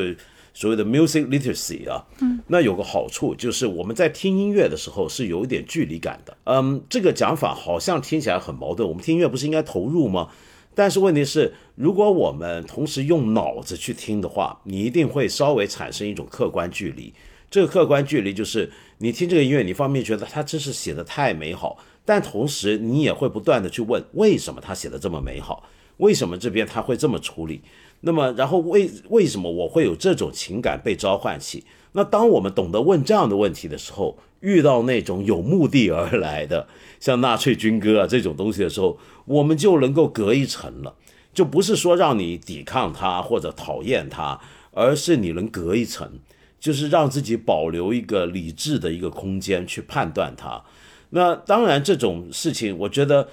[0.54, 6.34] 所谓的 music literacy 啊，嗯，那有个好处就是我们在听音乐的时候是有一点距离感的。
[6.44, 8.88] 嗯，这个讲法好像听起来很矛盾。
[8.88, 10.30] 我们听音乐不是应该投入吗？
[10.74, 17.12] 但是问题是，如果我们同时用脑子去听的话，你一定会稍微产生一种客观距离。
[17.50, 21.78] 这个客观距离就是你听这个音乐，你方面觉得它真是写的太美好。
[22.04, 25.62] 但同时，你也会不断的去问，为什么他写的这么美好？
[25.98, 27.60] 为什么这边他会这么处理？
[28.00, 31.64] 那么，然后为为什么我会有这种情感被召唤起？
[31.92, 36.66] 那当我们懂得问这样的问题的时候，遇到那种有目的而来的，
[36.98, 38.96] 像纳粹军歌啊这种东西的时候，
[39.26, 40.94] 我们就能够隔一层了，
[41.34, 44.40] 就不是说让你抵抗它或者讨厌它，
[44.72, 46.10] 而是你能隔一层，
[46.58, 50.62] 就是让自己保留一个理智的一个空间去判断它。
[51.10, 53.28] 那当然，这种事情，我觉得，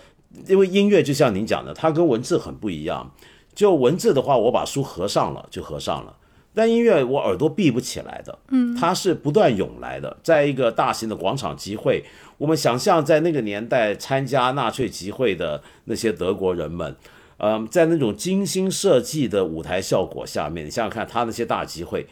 [0.47, 3.11] 因为音乐就像您讲的，它跟文字很不一样。
[3.53, 6.15] 就文字的话，我把书合上了就合上了，
[6.53, 10.17] 但音乐我耳朵闭不起来的，嗯，它是不断涌来的。
[10.21, 12.03] 在一个大型的广场集会，
[12.37, 16.95] 我们想象在那个年代参加纳粹集会的那些德国人们，
[17.37, 22.05] 嗯，在那种精心设计的舞台效果下面，你想想看，他那些大集会。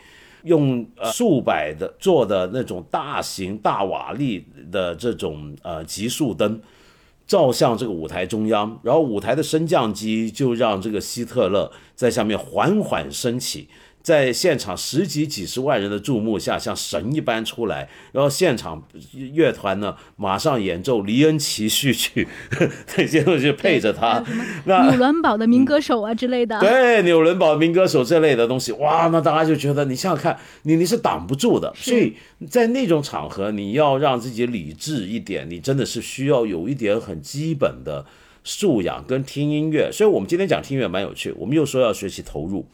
[0.43, 6.61] 用呃数百的做的那种大型大瓦砾的这种呃极速灯
[7.25, 13.67] 照向这个舞台中央，然后舞台的升降机就让这个希特勒在下面缓缓升起。
[14.03, 18.83] 在现场十几几十万人的注目下，像神一般出来，然后现场
[19.13, 22.27] 乐团呢马上演奏黎恩奇序曲，
[22.85, 24.21] 这些东西配着他。
[24.65, 26.59] 那纽伦堡的民歌手啊之类的。
[26.59, 31.73] 对，纽伦堡民歌手这类的东西，哇，那大家就觉得你想想看，你你是挡不住的。
[31.73, 32.13] 所以
[32.49, 38.05] 在那种场合，你要让自己理智一点，你真的是需要有一点很基本的
[38.43, 39.89] 素养跟听音乐。
[39.93, 42.67] 所以我们今天讲听音乐蛮有趣，我们又说要学习投入。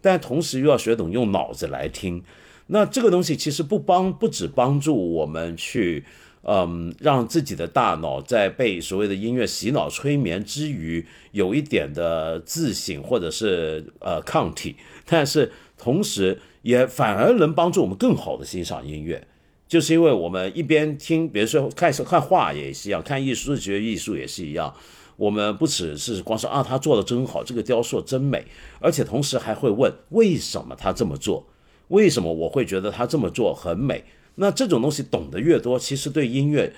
[0.00, 2.22] 但同时又要学懂用脑子来听，
[2.68, 6.04] 那这个东西其实不帮，不只帮助我们去，
[6.42, 19.26] 嗯，让自己的大脑在被所谓的音乐洗脑催眠之余，有一点的自省或者是呃抗体，但是同时也反而能帮助我们更好的欣赏音乐，
[19.66, 24.72] 就是因为我们一边听，比如说看看画也是一样，看艺术学艺术也是一样。
[25.16, 28.46] 我们不只是光说啊，他做的真好，这个雕塑真美，
[28.80, 31.46] 而且同时还会问为什么他这么做，
[31.88, 34.04] 为什么我会觉得他这么做很美？
[34.36, 36.72] 那这种东西懂得越多，其实对音乐、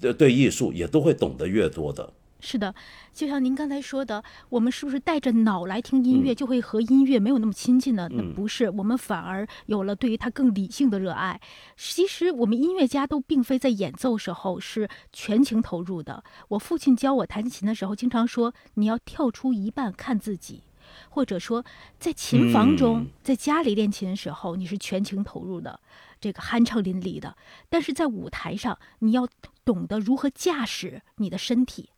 [0.00, 2.12] 对对艺术也都会懂得越多的。
[2.44, 2.74] 是的，
[3.10, 8.06] 就像您刚才说的，我们是不是带着脑来听音乐，就会和音乐没有那么亲近呢？
[8.12, 11.40] 那不是，我们反而有了对于它更理性的热爱。
[11.74, 16.22] 其实我们音乐家都并非在演奏时候是全情投入的。
[16.48, 20.64] 我父亲教我弹琴的时候，经常说你要跳出一半看自己，
[21.08, 21.64] 或者说
[21.98, 25.80] 在琴房中，在家里练琴的时候，你是全情投入的，
[26.20, 27.34] 这个酣畅淋漓的。
[27.70, 29.26] 但是在舞台上，你要
[29.64, 31.88] 懂得如何驾驶你的身体。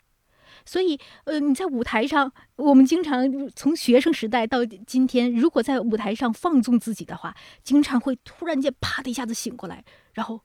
[0.67, 10.43] 所以，呃，你在舞台上，我们经常从学生时代到今天，如果在舞台上放纵自己的话，经常会突然间啪的一下子醒过来，然后。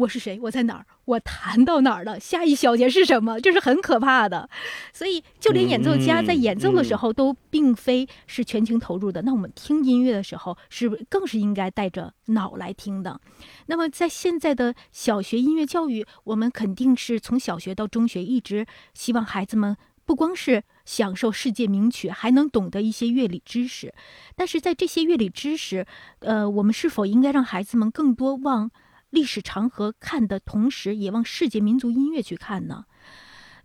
[0.00, 0.38] 我是谁？
[0.44, 0.86] 我在哪儿？
[1.04, 2.18] 我弹到哪儿了？
[2.18, 3.38] 下一小节是什么？
[3.38, 4.48] 这是很可怕的。
[4.94, 9.20] 所以，就连演奏家在演奏的时候都并非是全情投入的。
[9.22, 13.20] 那我们听音乐的时候，是不是更是应该带着脑来听的？
[13.66, 19.76] 那么，在现在的小学音乐教育，我们肯定是从小学到中学，一直希望孩子们
[20.06, 23.92] 不光是享受世界名曲，还能懂得一些乐理知识。
[24.34, 25.86] 但是在这些乐理知识，
[26.20, 28.70] 呃，我们是否应该让孩子们更多往？
[29.10, 32.86] 历史长河看的同时，也往世界民族音乐去看呢。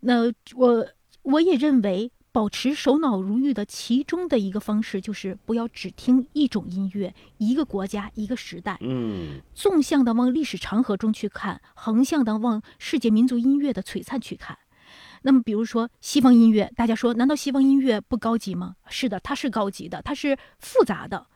[0.01, 0.87] 那我
[1.21, 8.77] 我也认为，保持首脑如玉的其中的一个方式，就是不要只听一种音乐，一个国家，一个时代。
[8.81, 14.57] 嗯，纵向的往历史长河中去看，横向的往世界民族音乐的璀璨去看。
[15.21, 18.75] 那么，比如说西方音乐，大家说，难道西方音乐不高级吗？
[18.89, 21.27] 是的，它是高级的，它是复杂的，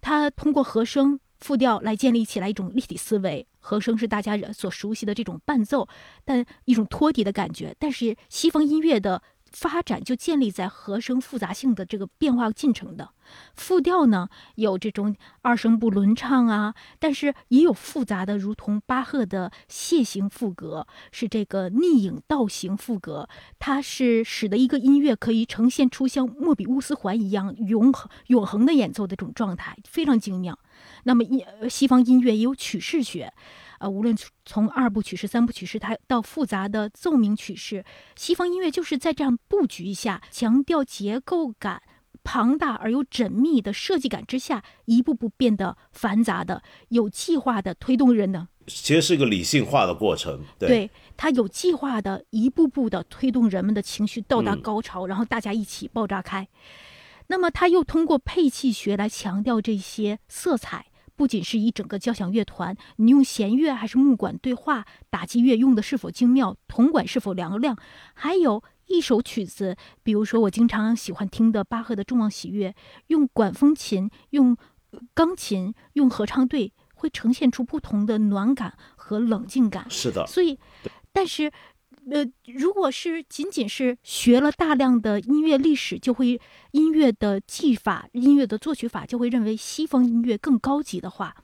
[0.00, 1.20] 它通过和声。
[1.46, 5.86] 复调来建立起来一种立体思维，和声是大家所熟悉的这种伴奏，
[6.24, 7.72] 但一种托底的感觉。
[7.78, 9.22] 但是西方音乐的
[9.52, 13.10] 发展就建立在和声复杂性的这个变化进程的。
[13.54, 23.28] 复调呢，有这种二声部轮唱啊，但是也有复杂的，如同巴赫的楔形赋格，是这个逆影倒形赋格，
[23.58, 30.56] 它是使得一个音乐可以呈现出像莫比乌斯环一样永恒永恒的演奏的这种状态，非常精妙。
[31.02, 31.24] 那么，
[31.68, 33.32] 西方音乐也有曲式学。
[33.78, 37.84] 呃，无论从二部曲式、三部曲式，它到复杂的奏鸣曲式，
[38.16, 41.82] 西方音乐就是在这样布局下，强调结构感、
[42.24, 48.48] 庞大而又缜密的设计感之下，一步步变得繁杂的、有计划的推动人呢。
[48.66, 56.48] 其实是一个理性化的过程，对，它有计划的，一步步的推动人们的情绪到达高潮，然后大家一起爆炸开。
[57.28, 60.86] 那么，他又通过配器学来强调这些色彩。
[61.16, 67.76] 不仅是一整个交响乐团，你用弦乐还是木管对话，打击乐用的是否精妙，铜管是否嘹亮，
[68.14, 72.70] 还有一首曲子，比如说我经常喜欢听的巴赫的《众望喜悦》，
[73.06, 74.56] 用管风琴、用
[75.14, 79.86] 钢琴、用合唱队，会呈现出不同的暖感和冷静感。
[79.88, 80.58] 是的，所以，
[81.12, 81.50] 但是。
[82.10, 86.40] 呃，如果是仅仅是学了大量的音乐历史，就会
[86.70, 91.36] 音乐的技法、音乐的作曲法就会认为西方音乐更高级的话，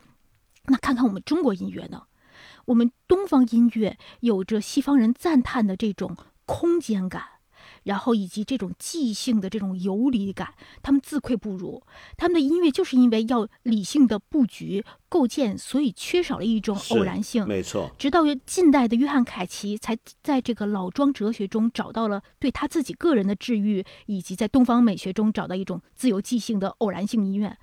[0.67, 2.05] 那看看我们中国音乐呢？
[2.67, 7.25] 我们东方音乐有着西方人赞叹的这种空间感。
[7.85, 11.83] 然后以及这种即兴的这种游离感，他们自愧不如。
[12.17, 17.47] 他们的音乐就是因为要理性的布局构建，所以缺少了一种偶然性。
[17.47, 17.91] 没错。
[17.99, 27.57] 直到近代的约翰凯奇才在这个老庄哲学中找到了对他自己个人的治愈，以及在东方美学中找到一种自由即兴的偶然性音乐。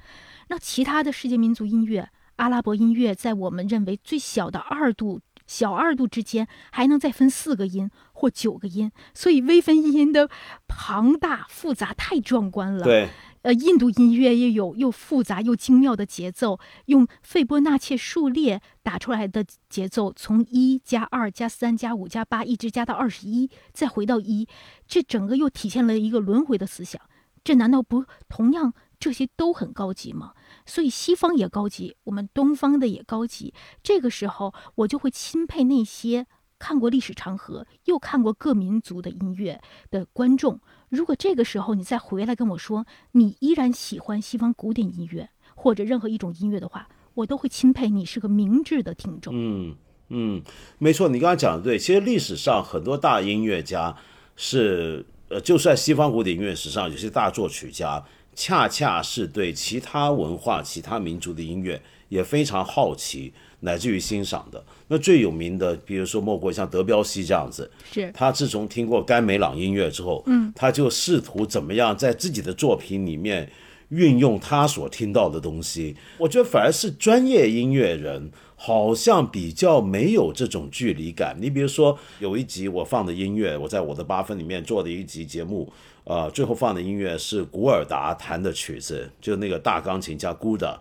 [0.49, 5.21] 那其他的世界民族音乐、阿拉伯音乐，在我们认为最小的二度。
[5.49, 10.29] 小二度之间还能再分四个音或九个音，所以微分音的
[10.67, 12.83] 庞大复杂太壮观了。
[12.83, 13.09] 对，
[13.41, 24.47] 呃，印度音乐也有又复杂又精妙的节奏，用费波那切数列打出来的节奏，从一加二加三加五加八一直加到二十一，再回到一，
[24.87, 27.01] 这整个又体现了一个轮回的思想。
[27.43, 30.33] 这难道不同样这些都很高级吗？
[30.69, 33.53] 所以西方也高级，我们东方的也高级。
[33.81, 36.27] 这个时候，我就会钦佩那些
[36.59, 39.59] 看过历史长河又看过各民族的音乐
[39.89, 40.61] 的观众。
[40.89, 49.33] 如果这个时候你再回来跟我说你依然喜欢西方古典音乐或者任何一种音乐的话，我都会钦佩你是个明智的听众。
[49.35, 49.75] 嗯
[50.09, 50.41] 嗯，
[50.77, 51.79] 没错，你刚刚讲的对。
[51.79, 53.95] 其实历史上很多大音乐家
[54.35, 58.03] 是呃，就算西方古典音乐史上有些大作曲家。
[58.39, 64.63] 恰恰是对其他文化、其他民族的音乐也非常好奇，乃至于欣赏的。
[64.87, 73.51] 那最有名的，比如说莫过像德彪西这样子，是他自从听过甘美朗音乐之后，嗯，他就试图怎么样在自己的作品里面
[73.89, 75.97] 运用他所听到的东西。
[76.17, 81.35] 我觉得反而是专业音乐人好像比较没有这种距离感。
[81.41, 85.69] 你比如说有一集我放的音乐，我在我的八分里面做的一集节目。
[86.09, 90.75] 呃，最后放的音乐是古尔达弹的曲子，就那个大钢琴家 Guda。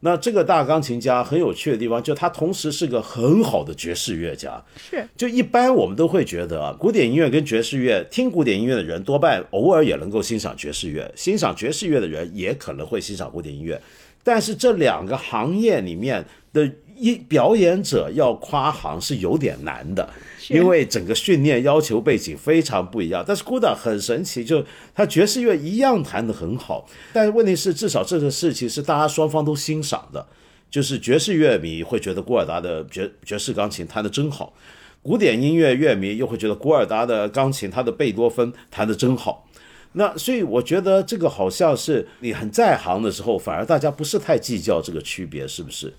[0.00, 4.60] 那这个大钢琴家很有趣的地方，就他同时是个很好的爵士乐家。
[4.76, 13.80] 是，就一般我们都会觉得啊，古典音乐跟爵士乐，听古典音乐的人多半偶尔也能够欣赏爵士乐，欣赏爵士乐的人也可能会欣赏古典音乐。
[14.24, 20.08] 但是这两个行业里面的一表演者要跨行是有点难的。
[20.50, 24.62] 因为整个训练要求背景非常不一样，但是古达很神奇，就
[24.94, 26.86] 他爵士乐一样弹得很好。
[27.14, 30.26] 但是问题是，至少这个事情是大家双方都欣赏的，
[30.70, 34.52] 就是爵士乐迷会觉得古尔达的爵爵士钢琴弹得真好，
[35.00, 39.48] 古典音乐乐迷又会觉得古尔达的钢琴他的贝多芬弹得真好。
[39.92, 45.90] 那所以我觉得这个好像是你很在行的时候，反而大家不是太计较这个区别，是不是？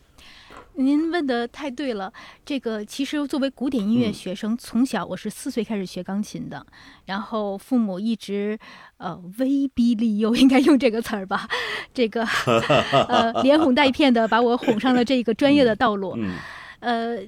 [0.78, 2.12] 您问的太对了，
[2.46, 6.66] 这个其实作为古典音乐学生，从小我是四岁开始学钢琴的，
[7.06, 8.60] 然后父母一直
[8.98, 11.48] 呃威逼利诱，应该用这个词儿吧，
[11.94, 12.26] 这个
[13.08, 16.18] 呃连哄带骗的把我哄上了这个专业的道路，
[16.80, 17.20] 呃，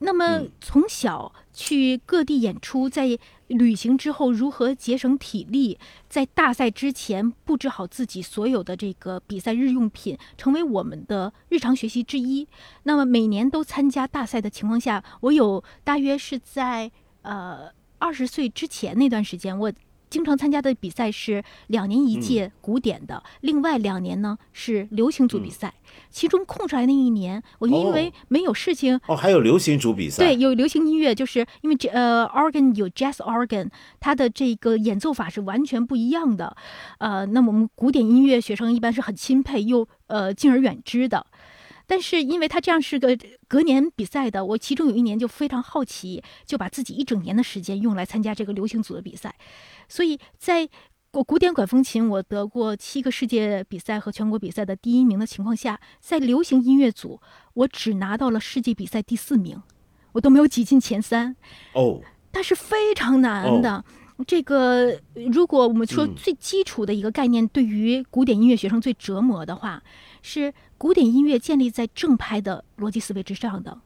[0.00, 3.18] 那么从小去各地演出，在。
[3.50, 5.78] 旅行之后如何节省体力，
[6.08, 12.46] 在大赛之前布置好自己所有的这个比赛日用品，成为我们的日常学习之一。
[12.84, 16.90] 那么每年都参加大赛的情况下，我有大约是在
[17.22, 19.72] 呃二十岁之前那段时间，我
[20.10, 25.72] 经常参加的比赛是两年一届古典的，另外两年呢是流行组比赛。
[26.10, 36.56] 其中空出来那一年，我因为没有事情哦，还有流行组比赛，对，有流行音乐，就是因为这呃，organ 有 jazz organ，它的这个演奏法是完全不一样的。
[36.98, 41.26] 呃，那么我们古典音乐学生一般是很钦佩又呃敬而远之的。
[41.90, 43.18] 但是因为他这样是个
[43.48, 49.34] 隔年比赛的，我其中有一年就非常好奇，就把自己一整年的时间用来参加这个流行组的比赛。
[49.88, 50.68] 所以在
[51.10, 57.20] 我古典管风琴我得过七个世界比赛和全国比赛的第一名的情况下，在流行音乐组
[57.54, 59.60] 我只拿到了世界比赛第四名，
[60.12, 61.34] 我都没有挤进前三。
[61.72, 63.84] 哦，但是非常难的。
[64.28, 65.00] 这个
[65.32, 69.82] 如果我们说最基础的一个概念，对于古典音乐学生最折磨的话。
[70.22, 73.80] 是古典音乐建立在正拍的逻辑思维之上的，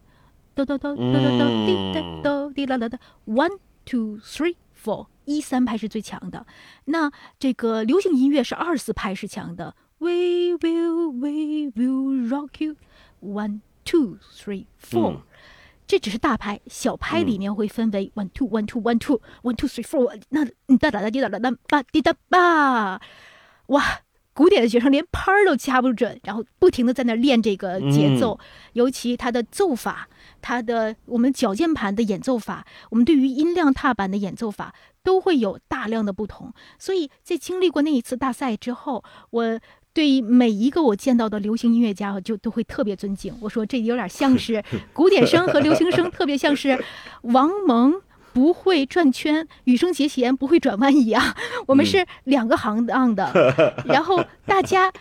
[0.55, 6.47] 哆哆哆哆哆哆滴哒哆滴啦啦哒，one two three four，一三拍是最强的。
[6.87, 15.21] 那这个流行音乐是二四拍是强的，we will we will rock you，one two three four，
[15.87, 20.45] 这只是大拍，小拍里面会分为 one two one two one two one two three four，那
[20.79, 23.01] 哒哒哒滴哒哒哒吧滴哒吧，
[23.67, 24.01] 哇！
[24.35, 28.39] 古典的学生连拍儿都掐不准，然后不停的在那练这个节奏，
[28.73, 30.09] 尤其他的奏法，
[30.43, 34.75] 他的我们脚键盘的演奏法，我们对于音量踏板的演奏法
[35.05, 36.53] 都会有大量的不同。
[36.79, 39.61] 所以在经历过那一次大赛之后，我
[39.93, 43.33] 对每一个我见到的流行音乐家，就都会特别尊敬。
[43.41, 46.85] 我说这有点像是古典声和流行声，特别像是
[47.23, 47.95] 王蒙。
[48.35, 51.35] 不会转圈，羽生结弦不会转弯一样，
[51.69, 53.33] 我们是两个行当的，
[53.87, 54.93] 然后大家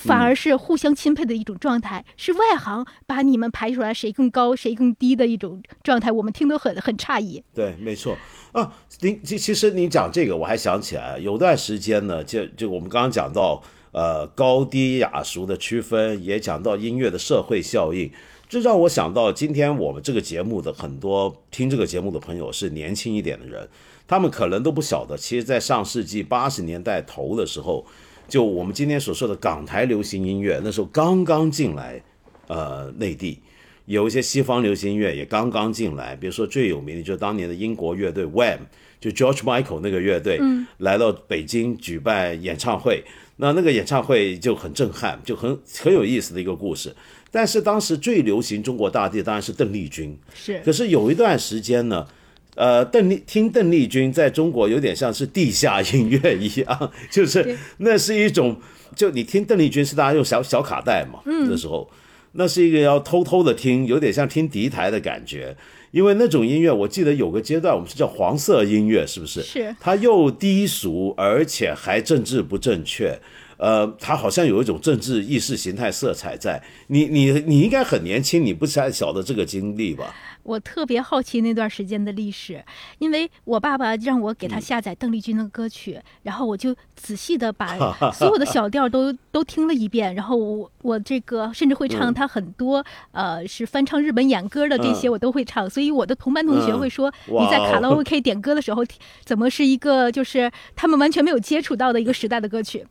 [0.00, 7.42] 反而是互相钦佩的一种状态，是外行把你们排出来谁更高谁更低的一种状态，我们听得很很诧异。
[7.54, 8.18] 对，没错
[8.50, 13.62] 啊，您其其实您讲这个，我还想起来，有段时间呢，就就我们刚刚讲到
[13.92, 18.12] 呃高低雅俗的区分，也讲到音乐的社会效应。
[18.52, 23.66] 这让我想到，今天我们这个节目的很多听这个节目的朋友是年轻一点的人，
[24.06, 27.82] 他们可能都不晓得，其实，在上世纪八十年代头的时候，
[28.28, 32.02] 就我们今天所说的港台流行音乐，那时候刚刚进来，
[32.48, 33.40] 呃，内地
[33.86, 38.58] 有一些西方流行音乐也刚刚进来，比如说最有名的就是当年的英国乐队 Wham，
[39.00, 40.38] 就 George Michael 那个乐队，
[40.76, 43.02] 来到北京举办演唱会，
[43.36, 46.94] 那那个演唱会就很震撼，就很很有意思的一个故事。
[47.32, 50.60] 但是当时最流行中国大地当然是邓丽君，是。
[50.64, 52.06] 可是有一段时间呢，
[52.54, 58.60] 呃，邓丽听邓丽君在中国有点像是地下音乐一样， 就是那是一种，
[58.94, 61.90] 就你听邓丽君是大家用小小卡带嘛，嗯那时候，
[62.32, 65.56] 那是一个要偷偷的听，有点像听敌台的感觉，
[65.90, 69.40] 因为那种音乐，我记得有个阶段我们是叫黄色音乐，是不是？
[69.42, 69.74] 是。
[69.80, 73.18] 它又低俗，而且还政治不正确。
[73.62, 76.60] 呃，他好像有一种政治意识形态色彩在。
[76.88, 80.12] 你你你应该很年轻，你不太晓得这个经历吧？
[80.42, 82.64] 我特别好奇那段时间的历史，
[82.98, 87.78] 因为我爸爸让我给他下载邓丽君的歌曲，然后我就仔细的把
[88.10, 98.84] 所有的小调都都听了一遍，然后我我这个甚至会唱他很多呃是翻唱日本演歌的这些我都会唱，所以我的同班同学会说你在卡拉 OK 点歌的时候
[99.24, 102.84] 怎么是一个就是他们完全没有接触到的一个时代的歌曲，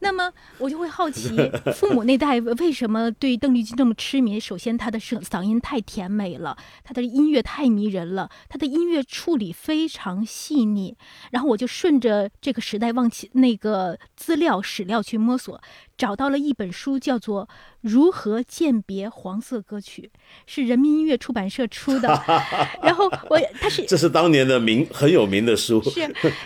[0.00, 1.36] 那么我就会好奇
[1.76, 4.40] 父母那代为什么对邓丽君这么痴迷？
[4.40, 6.96] 首先她的声嗓音太甜美了，她。
[6.96, 10.96] 的音乐太迷人了，她的音乐处理非常细腻，
[11.30, 15.60] 然后我就顺着这个时代往起那个资料史料去摸索。
[15.98, 17.35] 找到了一本书，叫做
[17.80, 20.10] 《如何鉴别黄色歌曲》，
[20.46, 22.08] 是人民音乐出版社出的。
[22.82, 25.82] 然后我，它是这是当年的名很有名的书。
[25.82, 26.00] 是，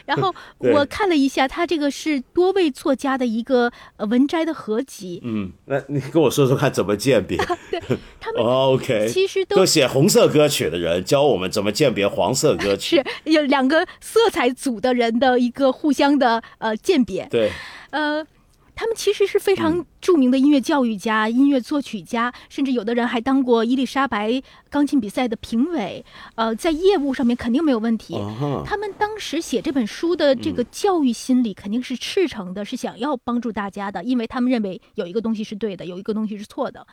[0.06, 5.20] 然后 我看了一下，它这个是多位作家的一个文摘的合集。
[5.24, 7.36] 嗯，那你跟我说说看怎么鉴别？
[7.70, 7.80] 对，
[8.20, 12.96] 他们 OK，其实都写红色歌曲的人教我们怎么鉴别黄色歌曲。
[12.96, 17.26] 是有两个色彩组的人的一个互相的呃鉴别。
[17.30, 17.50] 对，
[17.90, 18.26] 呃。
[18.80, 26.02] 他们其实是非常著名的音乐教育家、音乐作曲家，甚至有的人还当过伊丽莎白钢琴比赛的评委。
[26.34, 28.14] 呃，在业务上面肯定没有问题。
[28.64, 36.86] 他们当时写这本书的这个教育心理肯定是赤诚的，是想要帮助大家的，因为他们认为有一个东西是对的，有一个东西是错的。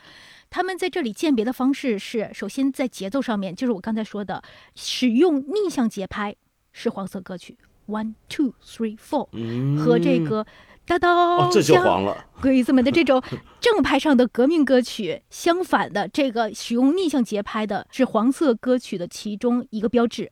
[0.49, 4.43] 他们在这里鉴别的方式是：首先在节奏上面，就是我刚才说的，
[4.75, 6.35] 使用逆向节拍
[6.73, 7.57] 是黄色歌曲
[7.87, 9.29] ，one two three four，
[9.77, 10.45] 和这个。
[10.87, 12.25] 哒哒，这就黄了。
[12.41, 13.21] 鬼子们的这种
[13.59, 20.31] 正派上的革命歌曲，相反的，这个使用逆向节拍的是黄色歌曲的其中一个标志。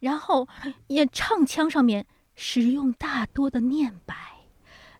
[0.00, 0.48] 然后，
[0.86, 4.14] 也唱腔上面使用大多的念白。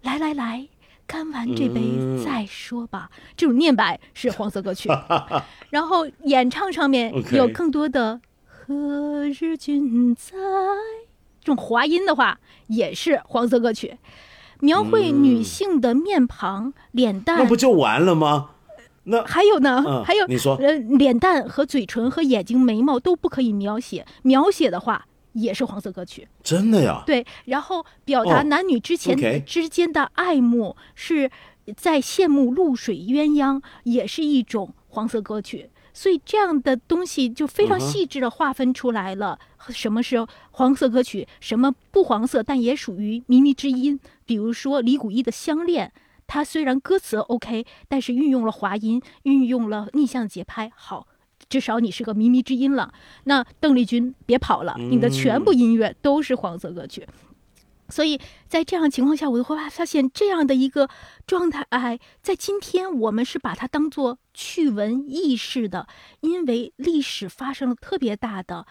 [0.03, 0.69] 来来来，
[1.07, 1.81] 干完这杯
[2.23, 3.11] 再说吧。
[3.35, 4.91] 这种念白是黄色歌曲，
[5.71, 10.37] 然后演唱上面有更多的“何日君在”
[11.41, 13.97] 这种滑音的话，也是黄色歌曲。
[14.63, 18.51] 描绘女性的面庞、脸蛋，那不就完了吗？
[19.05, 20.05] 那还有呢？
[20.05, 26.29] 还有你说，呃，脸蛋和嘴唇和眼睛、眉毛都不可以描写，描写的话也是黄色歌曲。
[26.45, 27.03] 真的呀？
[27.05, 31.29] 对，然后表达男女之前之间的爱慕，是
[31.77, 35.69] 在羡慕露水鸳鸯，也是一种黄色歌曲。
[35.95, 39.39] 所以这样的东西就非常细致的划分出来了，
[39.69, 44.01] 什么是黄色歌曲，什么不黄色，但也属于靡靡之音。
[44.33, 45.93] 比如说李谷一的《相恋》，
[46.27, 51.07] 它虽然歌词 OK，但是运用了滑音，运用了逆向节拍，好，
[51.51, 52.95] 至少你是个靡靡之音了。
[53.25, 57.07] 那邓丽君别跑了，你的全部音乐都是黄色歌曲。
[57.91, 58.19] 所以
[58.49, 60.89] 在这样情况下，我会发现这样的一个
[61.27, 65.87] 状态，哎，在今天我们是把它当做趣闻轶事的，
[66.21, 68.67] 因为历史发生了特别大的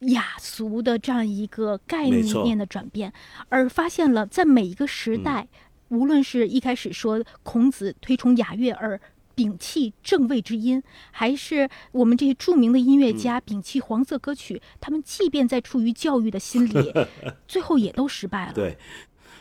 [0.00, 3.12] 雅俗的这样一个概念的转变，
[3.48, 5.48] 而发现了在每一个时代，
[5.88, 9.00] 无论是一开始说孔子推崇雅乐而。
[9.36, 10.80] 摒弃正位之音，
[11.10, 14.62] 还是我们这些著名的音乐家摒弃黄色歌曲？
[14.80, 16.94] 他们即便在处于教育的心理，
[17.48, 18.52] 最后也都失败了。
[18.52, 18.78] 对，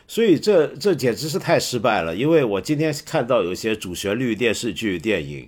[0.08, 2.16] 所以这这简直是太失败了。
[2.16, 5.48] 因为我今天看到有一些主旋律电视剧、电影，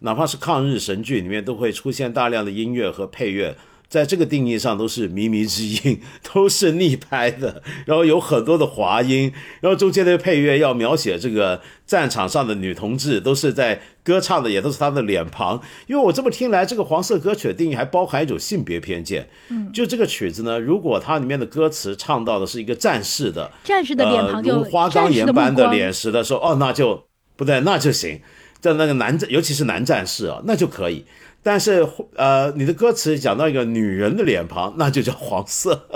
[0.00, 3.56] 哪怕是抗日神剧里面，都会出现大量的音乐和配乐。
[3.94, 6.00] 在这个定义上都是靡靡之音，
[6.32, 15.62] 都是逆拍的，然后有很多的滑音，然后中间的配乐要描写这个战场上的女同志，都是在歌唱的，也都是她的脸庞。
[15.86, 19.28] 因为我这么听来，这个黄色歌曲的定义还包含一种性别偏见。
[19.50, 27.04] 嗯，就这个曲子呢，如果它里面的歌词唱到的是一个战士的战士的脸庞就，如花岗岩般的脸时的时候，哦，那就
[27.36, 28.20] 不对，那就行。
[28.60, 31.04] 在那个男战，尤其是男战士啊，那就可以。
[31.44, 31.86] 但是，
[32.16, 35.86] 呃，你的歌词讲到一个女人的脸庞，那就叫黄色。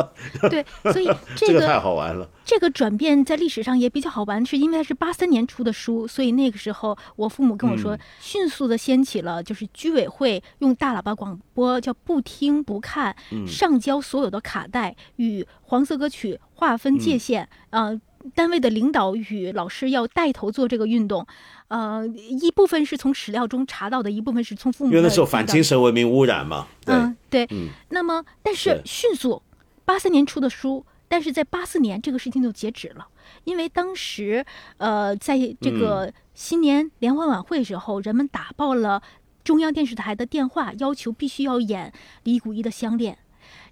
[0.50, 2.28] 对，所以 这个太好玩了。
[2.44, 17.98] 这个转变在历史上也比较好玩，是因为它是八三年出的书，所以那个时候我父母跟我说，迅速的掀起了就是居委会用大喇叭广播叫不听不看，上交所有的卡带与黄色歌曲划分界限，呃。
[18.34, 21.26] 单位的领导与老师要带头做这个运动，
[21.68, 24.90] 呃，一部分是从史料中查到的，一部分是从父母。
[24.90, 26.66] 因为那时候反精神文明污染嘛。
[26.86, 27.46] 嗯，对。
[27.50, 27.68] 嗯。
[27.90, 29.42] 那么，但是迅速，
[29.84, 33.06] 八三年出的书，但是在八四年这个事情就截止了，
[33.44, 34.44] 因为当时，
[34.78, 39.02] 呃，在这个新年联欢晚会时候，人们打爆了
[39.44, 41.92] 中央电视台的电话，要求必须要演
[42.24, 43.14] 李谷一的《相恋》。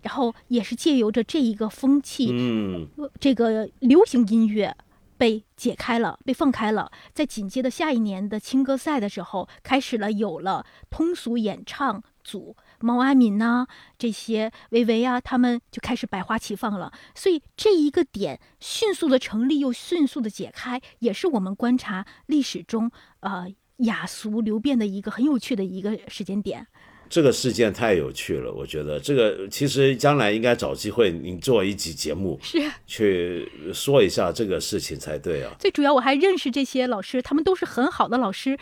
[0.03, 2.89] 然后也是借由着这一个风气，嗯，
[3.19, 4.77] 这个流行音乐
[5.19, 6.91] 被解开了，被放开了。
[7.15, 13.67] 在紧接着下一年的青歌赛的时候，开始了有了通俗演唱组，毛阿敏呐，
[13.97, 16.93] 这些维维啊，他们就开始百花齐放了。
[17.15, 22.91] 所以这一个点迅速的成立又迅速的解开，也是我们观察历史中
[23.21, 23.47] 呃
[23.79, 26.67] 雅俗流变的一个很有趣的一个时间点。
[27.09, 35.55] 这个事件太有趣了，我觉得这个其实将来应该找机会您做一集节目，是去说一下这个事情才对啊。
[35.59, 38.59] 最主要我还认识这些老师，他们都是很好的老师，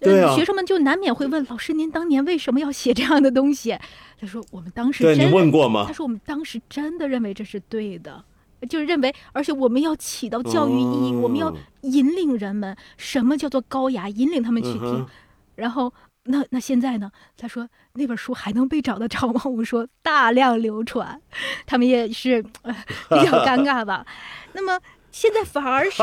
[0.00, 0.34] 对啊。
[0.36, 3.76] 学生们就难免会问老师：“您当年为什么要写这样的东西？”
[4.20, 8.22] 他说：“我们当时对你问过吗？”他说：“我们当时真的认为这是对的，
[8.68, 15.06] 就是认为，而且我们要起到教育意义，我们要引领人们什么叫做高雅，引领他们去听，
[15.54, 15.92] 然后。”
[16.28, 17.10] 那那现在呢？
[17.36, 19.42] 他说那本书还能被找得着吗？
[19.44, 21.20] 我说大量流传，
[21.66, 22.50] 他们也是比
[23.24, 24.04] 较尴尬吧。
[24.52, 26.02] 那么现在反而是，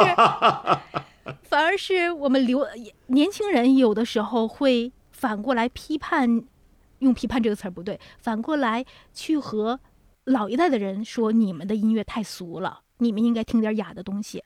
[1.44, 2.66] 反而是我们留
[3.08, 6.44] 年轻人有的时候会反过来批判，
[7.00, 9.80] 用批判这个词儿不对，反过来去和
[10.24, 14.44] 老一代的人说你们的音乐太俗了，你们应该听点雅的东西。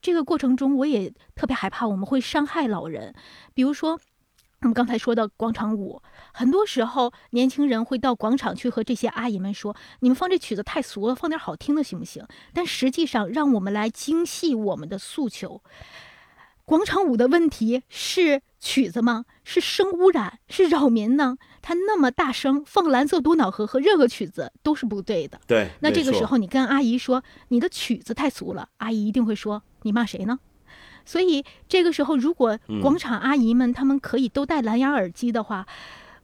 [0.00, 3.14] 这个过程中，我也特别害怕我们会伤害老人，
[3.52, 4.00] 比如说。
[4.62, 6.00] 我们刚才说的广场舞，
[6.32, 15.62] 很多时候年轻人会到广场去和这些阿姨们说：“你们放这曲子太俗了，放点好听的行不行？”但实际上，让我们来精细我们的诉求。
[16.64, 19.26] 广场舞的问题是曲子吗？
[19.44, 20.40] 是声污染？
[20.48, 21.36] 是扰民呢？
[21.62, 25.38] 它那么大声，放《蓝色多瑙河》和任何曲子都是不对的。
[25.46, 30.40] 对，那这个时候你跟阿姨说你的曲子太俗了，阿姨一定会说：“你骂谁呢？”
[31.06, 35.66] 所以这个时候，如果广场阿姨们她们可以都戴蓝牙耳机的话，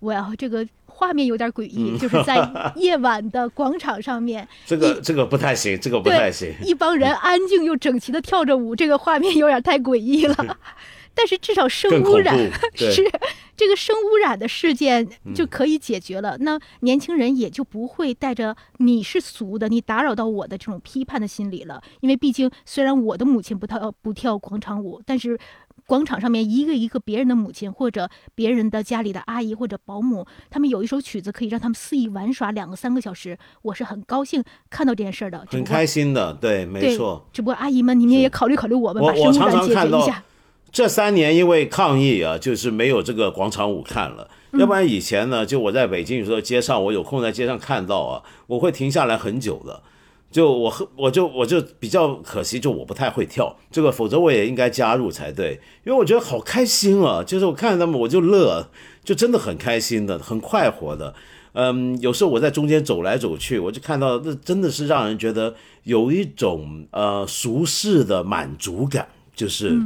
[0.00, 0.68] 我要这个。
[0.94, 2.36] 画面有点诡异，就是在
[2.76, 6.54] 夜晚的广场上面， 这个这个不太行，这个不太行。
[6.62, 10.58] 一帮人安静又整齐的跳着舞，这个画面有点太诡异了。
[11.14, 12.36] 但是至少生污染
[12.74, 13.10] 是
[13.56, 21.82] 这个生污染的事件就可以解决了，那年轻人也就不会带着你是俗的，你打扰到我的这种批判的心理了。
[22.00, 25.38] 因为毕竟虽然我的母亲不跳不跳广场舞，但是
[25.86, 37.28] 广场上面一个一个别人的母亲或者别人的家里的阿姨或者保姆，他们有一首曲子可以让他们肆意玩耍两个三个小时，我是很高兴看到这件事的，很开心的，对，没错。
[37.32, 40.24] 只不过阿姨们，你们也考虑考虑我们，把生污染解决一下。
[40.72, 44.28] 这三年因为抗议啊，就是没有这个广场舞看了。
[44.52, 49.82] 要不然以前呢，就我在北京有时候街上，我有空在街上看到啊，我会停下来很久的。
[50.30, 55.60] 就我我就我就比较可惜，就我不太会跳这个，否则我也应该加入才对。
[55.84, 58.66] 因为我觉得好开心啊，就是我看他们我就乐，
[59.04, 61.14] 就真的很开心的，很快活的。
[61.52, 69.78] 嗯，有时候我在中间走来走去，我就看到那真的是让人觉得有一种呃俗世的满足感，就是。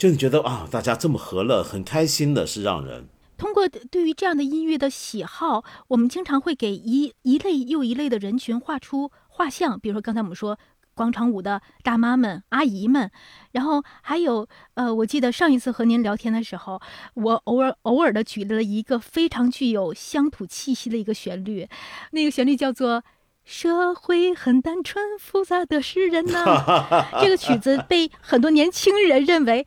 [0.00, 3.06] 就你觉得啊，大家这么和乐，很开心的是让人
[3.36, 9.78] 通过对于这样的音乐的喜好，我们经常会给一一类又一类的人群画出画像。
[9.78, 10.58] 比如说刚才我们说
[10.94, 13.10] 广场舞的大妈们、阿姨们，
[13.52, 16.80] 然后还有呃，我记得上一次和您聊天的时候，
[17.12, 21.68] 我偶尔偶尔的举了一个非常具有乡土气息的一个旋律，
[22.12, 23.04] 那个旋律叫做。
[23.44, 27.10] 社会很单纯，复杂的是人呐。
[27.20, 29.66] 这个曲子被很多年轻人认为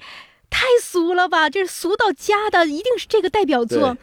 [0.50, 1.50] 太俗了吧？
[1.50, 3.98] 这是俗到家的，一定是这个代表作。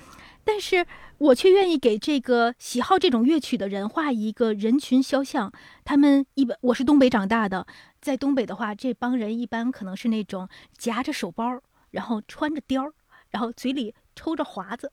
[0.45, 0.87] 但是
[1.19, 5.53] 我却愿意给这个喜好这种乐曲的人画一个人群肖像。
[5.85, 7.67] 他们一般，我是东北长大的，
[8.01, 11.61] 在东北的话，这帮人一般可能是那种夹着手包，
[11.91, 12.93] 然后穿着貂，
[13.31, 14.93] 然后嘴里抽着华子。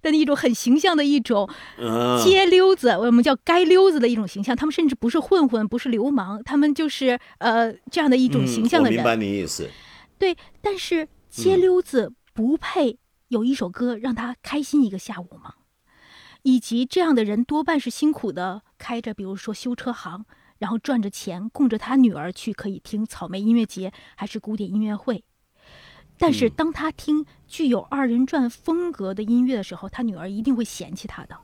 [0.00, 1.48] 的一种很形象的一种
[2.24, 4.54] 街溜子，我们叫街溜子的一种形象。
[4.54, 8.96] 他们甚至不是混混，不是流氓，他们就是呃这样的一种形象的人。
[8.96, 9.68] 明白你意思。
[10.18, 12.98] 对，但是街溜子不配
[13.28, 15.54] 有一首歌让他开心一个下午吗？
[16.42, 20.24] 以及这样的人多半是辛苦的开着，比如说修车行，
[20.58, 25.24] 然后赚着钱供着他女儿去可以听草莓音乐节还是古典音乐会。
[26.22, 31.36] 但是当他听具有二人转风格的音乐的时候，他女儿一定会嫌弃他的。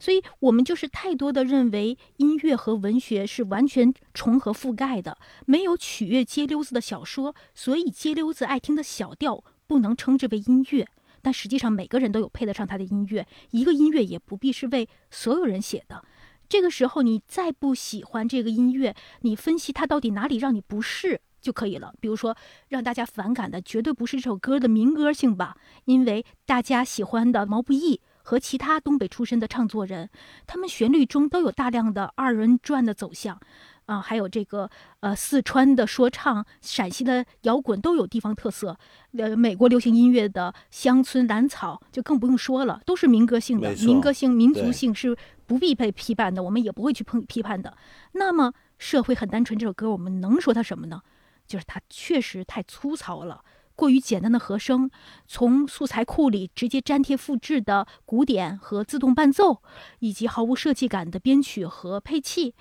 [0.00, 10.88] 所以，我们就是太多的认为音乐和文学是完全重合覆盖的，没有取悦街溜子的小说，所以街溜子爱听的小调不能称之为音乐。
[11.20, 16.02] 但实际上，每个人都有配得上他的音乐，一个音乐也不必是为所有人写的。
[16.48, 21.20] 这个时候，你再不喜欢这个音乐，你分析它到底哪里让你不适。
[21.46, 21.94] 就可以了。
[22.00, 22.36] 比如说，
[22.68, 30.10] 让大家反感的绝对不是这首歌的民歌性吧，因为大家喜欢的毛不易和其他东北出身的唱作人，
[30.44, 33.38] 他们旋律中都有大量的二人转的走向，
[33.84, 34.68] 啊，还有这个
[34.98, 38.76] 呃四川的说唱、陕西的摇滚都有地方特色。
[39.16, 45.16] 呃，美国流行音乐的乡村蓝草就更不用说了，都是民歌性的，民歌性、民族性是
[45.46, 47.76] 不必被批判的，我们也不会去碰批判的。
[48.12, 51.00] 那么，社会很单纯这首歌，我们能说它什么呢？
[51.46, 53.44] 就是它确实太粗糙了，
[53.74, 54.90] 过于简单的和声，
[55.26, 59.62] 从素材库里直接粘贴复制的鼓点和自动伴奏，
[60.00, 62.54] 以及毫无设计感的编曲和配器。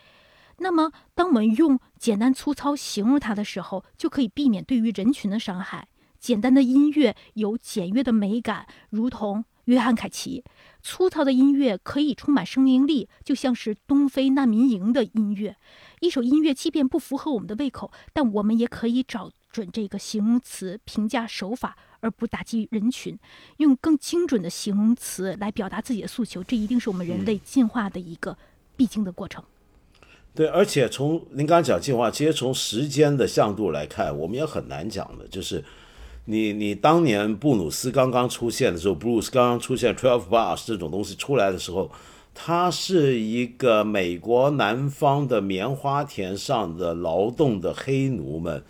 [0.58, 5.88] 那么，当我们用简单粗糙形容它的时候，就可以避免对于人群的伤害。
[6.20, 9.46] 简单的音乐有简约的美感，如同。
[9.66, 10.44] 约翰·凯奇，
[10.84, 15.58] 粗糙的音乐可以充满生命力，就像是东非难民营的音乐。
[16.06, 23.18] 一首音乐即便不符合我们的胃口，但我们也可以找准这个形容词评价手法，而不打击人群，
[23.58, 26.44] 用更精准的形容词来表达自己的诉求。
[26.44, 28.38] 这一定是我们人类进化的一个
[28.76, 29.44] 必经的过程。
[30.34, 35.64] 对，而且从您刚刚讲进化，其实从时间的向度来看，我们也很难讲的，就是。
[36.28, 41.92] 你你当年布鲁斯刚刚出现的时候，布鲁斯刚刚出现，Twelve Bars 这种东西出来的时候，
[42.38, 48.62] 它是一个美国南方的棉花田上的劳动的黑奴们，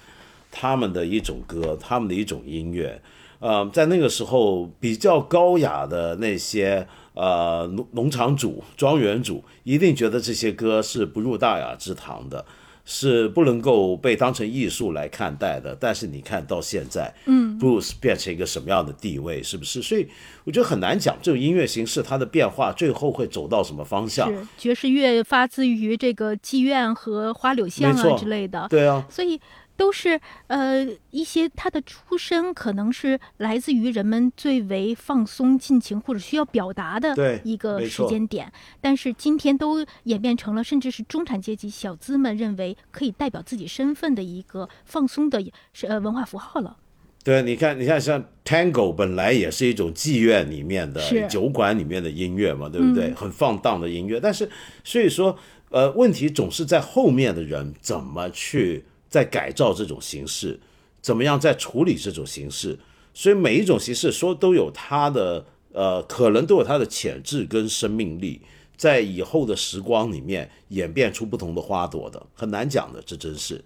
[0.52, 3.02] 他们的一种歌，他们的一种音乐。
[3.40, 12.46] 呃，在那个时候比较高雅的那些呃农农场主、庄园主，一定觉得这些歌是不入大雅之堂的。
[12.86, 19.82] 是不能够被当成艺术来看待的，但是你看到现在，嗯，blues 变成一个什么样的地位，是不是？
[19.82, 20.08] 所以
[20.44, 24.32] 我觉得很难讲这种音乐形式它的变化最后会走到什么方向。
[24.32, 29.04] 是爵士乐发自于这个妓院和花柳巷啊之类的，对啊。
[29.10, 29.42] 所以
[29.78, 45.44] 都是呃一些他的出身可能是来自于人们最为放松、尽情或者需要表达的一个时间点，但是今天都演变成了甚至是中产阶级小资们认为可以代表自己身份的一个放松的
[45.74, 46.78] 是呃文化符号了。
[47.24, 53.12] 对，你看，你看，像 Tango 本来也是一种妓院里面的酒馆里面的音乐嘛，对不对？
[53.16, 54.48] 很放荡的音乐，但是
[54.84, 55.36] 所以说，
[55.72, 58.86] 呃，问题总是在后面的人怎么去
[59.16, 60.60] 在改造这种形式，
[61.02, 62.78] 怎么样在处理这种形式。
[63.14, 68.42] 所以每一种形式说都有它的，呃，可能都有它的潜质跟生命力，
[68.76, 73.64] 在以后的时光里面演变出不同的花朵的，很难讲的，这真是。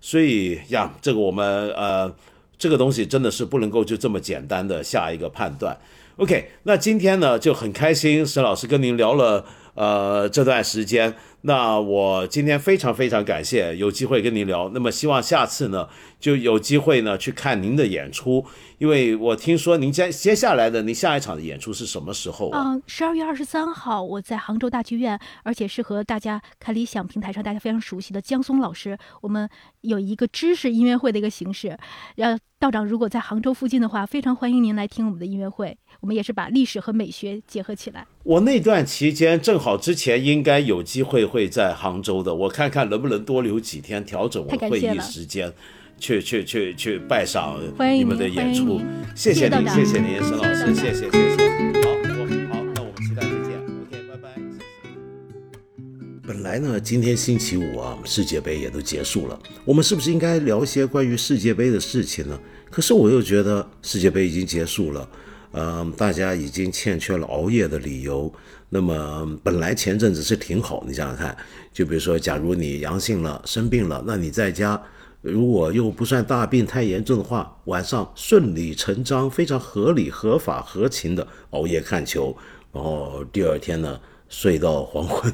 [0.00, 2.10] 所以呀，这个我们呃。
[2.60, 5.78] 这个东西真的是不能够就这么简单的下一个判断。
[6.16, 11.14] OK，那今天呢就很开心，沈老师跟您聊了呃这段时间。
[11.42, 14.68] 那我今天非常非常感谢有机会跟您聊。
[14.74, 15.88] 那么希望下次呢
[16.18, 18.44] 就有机会呢去看您的演出，
[18.78, 22.50] 因为我听说您接接下来的您下一场的演出是什么时候？
[22.52, 29.48] 嗯，十二月二十三号我在杭州大剧院，而且是和大家看理想平台上大家非常熟悉的江松老师，我们
[29.82, 31.78] 有一个知识音乐会的一个形式。
[32.16, 35.78] 呃，道长如果在杭州附近的话，非常欢迎您来听我们的音乐会。
[36.00, 38.06] 我们也是把历史和美学结合起来。
[38.22, 45.52] 我那段期间正好之前应该有机会会在杭州的，我看看能不能多留几天，调整我会议时间，
[45.98, 47.60] 去去去去拜赏
[47.96, 48.80] 你们的演出。
[49.16, 51.18] 谢谢您，谢谢您，沈老师，谢谢谢谢。
[51.82, 51.90] 好，
[52.54, 53.58] 好，那我们期待再见。
[53.58, 54.28] OK，拜拜。
[56.24, 62.38] 本来呢，今天星期五啊，世界杯也都结束了，我们是不是应该聊一些关于世界杯的事情呢？
[62.70, 65.08] 可是我又觉得世界杯已经结束了。
[65.52, 68.32] 嗯，大家已经欠缺了熬夜的理由。
[68.70, 71.34] 那么本来前阵子是挺好，你想想看，
[71.72, 74.78] 就比如说，假如你阳性了、生病了，那你在家，
[75.22, 82.36] 如果又不算大病太严重的话，晚上顺理成章、非常合理、合法、合情的熬夜看球，
[82.70, 83.98] 然后第二天呢
[84.28, 85.32] 睡到黄昏。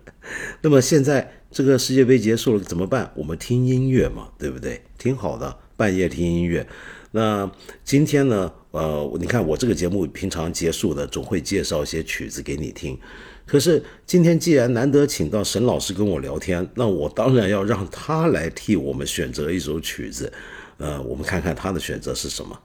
[0.60, 3.10] 那么现在这个世界杯结束了怎么办？
[3.14, 4.82] 我们听音乐嘛，对不对？
[4.98, 6.66] 挺好的，半夜听音乐。
[7.12, 7.50] 那
[7.82, 8.52] 今天呢？
[8.76, 12.98] 呃，你看我这个节目平常结束的总会介绍一些曲子给你听，
[13.46, 20.30] 可是今天既然难得请到沈老师跟我聊天，那我当然要让他来替我们选择一首曲子。
[20.76, 22.60] 呃，我们看看他的选择是什么。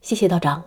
[0.00, 0.62] 谢谢道长。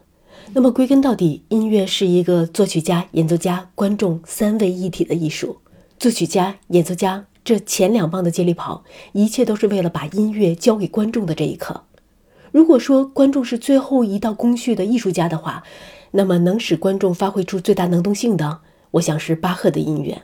[0.53, 5.61] 那么归根到底，音乐是一个作曲家、演奏家、观众三位一体的艺术。
[5.97, 8.83] 作曲家、演奏家这前两棒的接力跑，
[9.13, 11.85] 一切都是为了把音乐交给观众的这一刻。
[12.51, 15.63] 如果说观众是最后一道工序的艺术家的话，
[16.11, 18.59] 那么能使观众发挥出最大能动性的，
[18.91, 20.23] 我想是巴赫的音乐。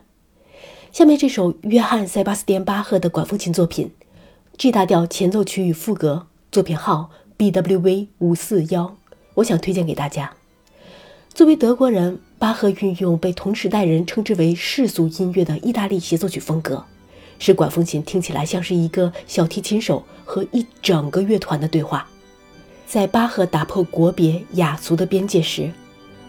[0.92, 3.92] 下面这首约翰·塞巴斯蒂安·巴赫的管风琴作品
[4.58, 8.98] ，G 大调前奏曲与副歌，作品号 BWV 五四幺，
[9.36, 10.34] 我想推荐给大家。
[11.34, 16.84] 作为德国人，巴赫运用被同时代人称之为世俗音乐的意大利协奏曲风格，
[17.40, 22.10] 使管风琴听起来像是一个小提琴手和一整个乐团的对话。
[22.88, 25.70] 在巴赫打破国别雅俗的边界时，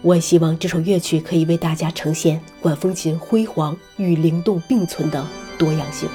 [0.03, 5.25] 我也希望这首乐曲可以为大家呈现管风琴辉煌与灵动并存的
[5.57, 6.09] 多样性。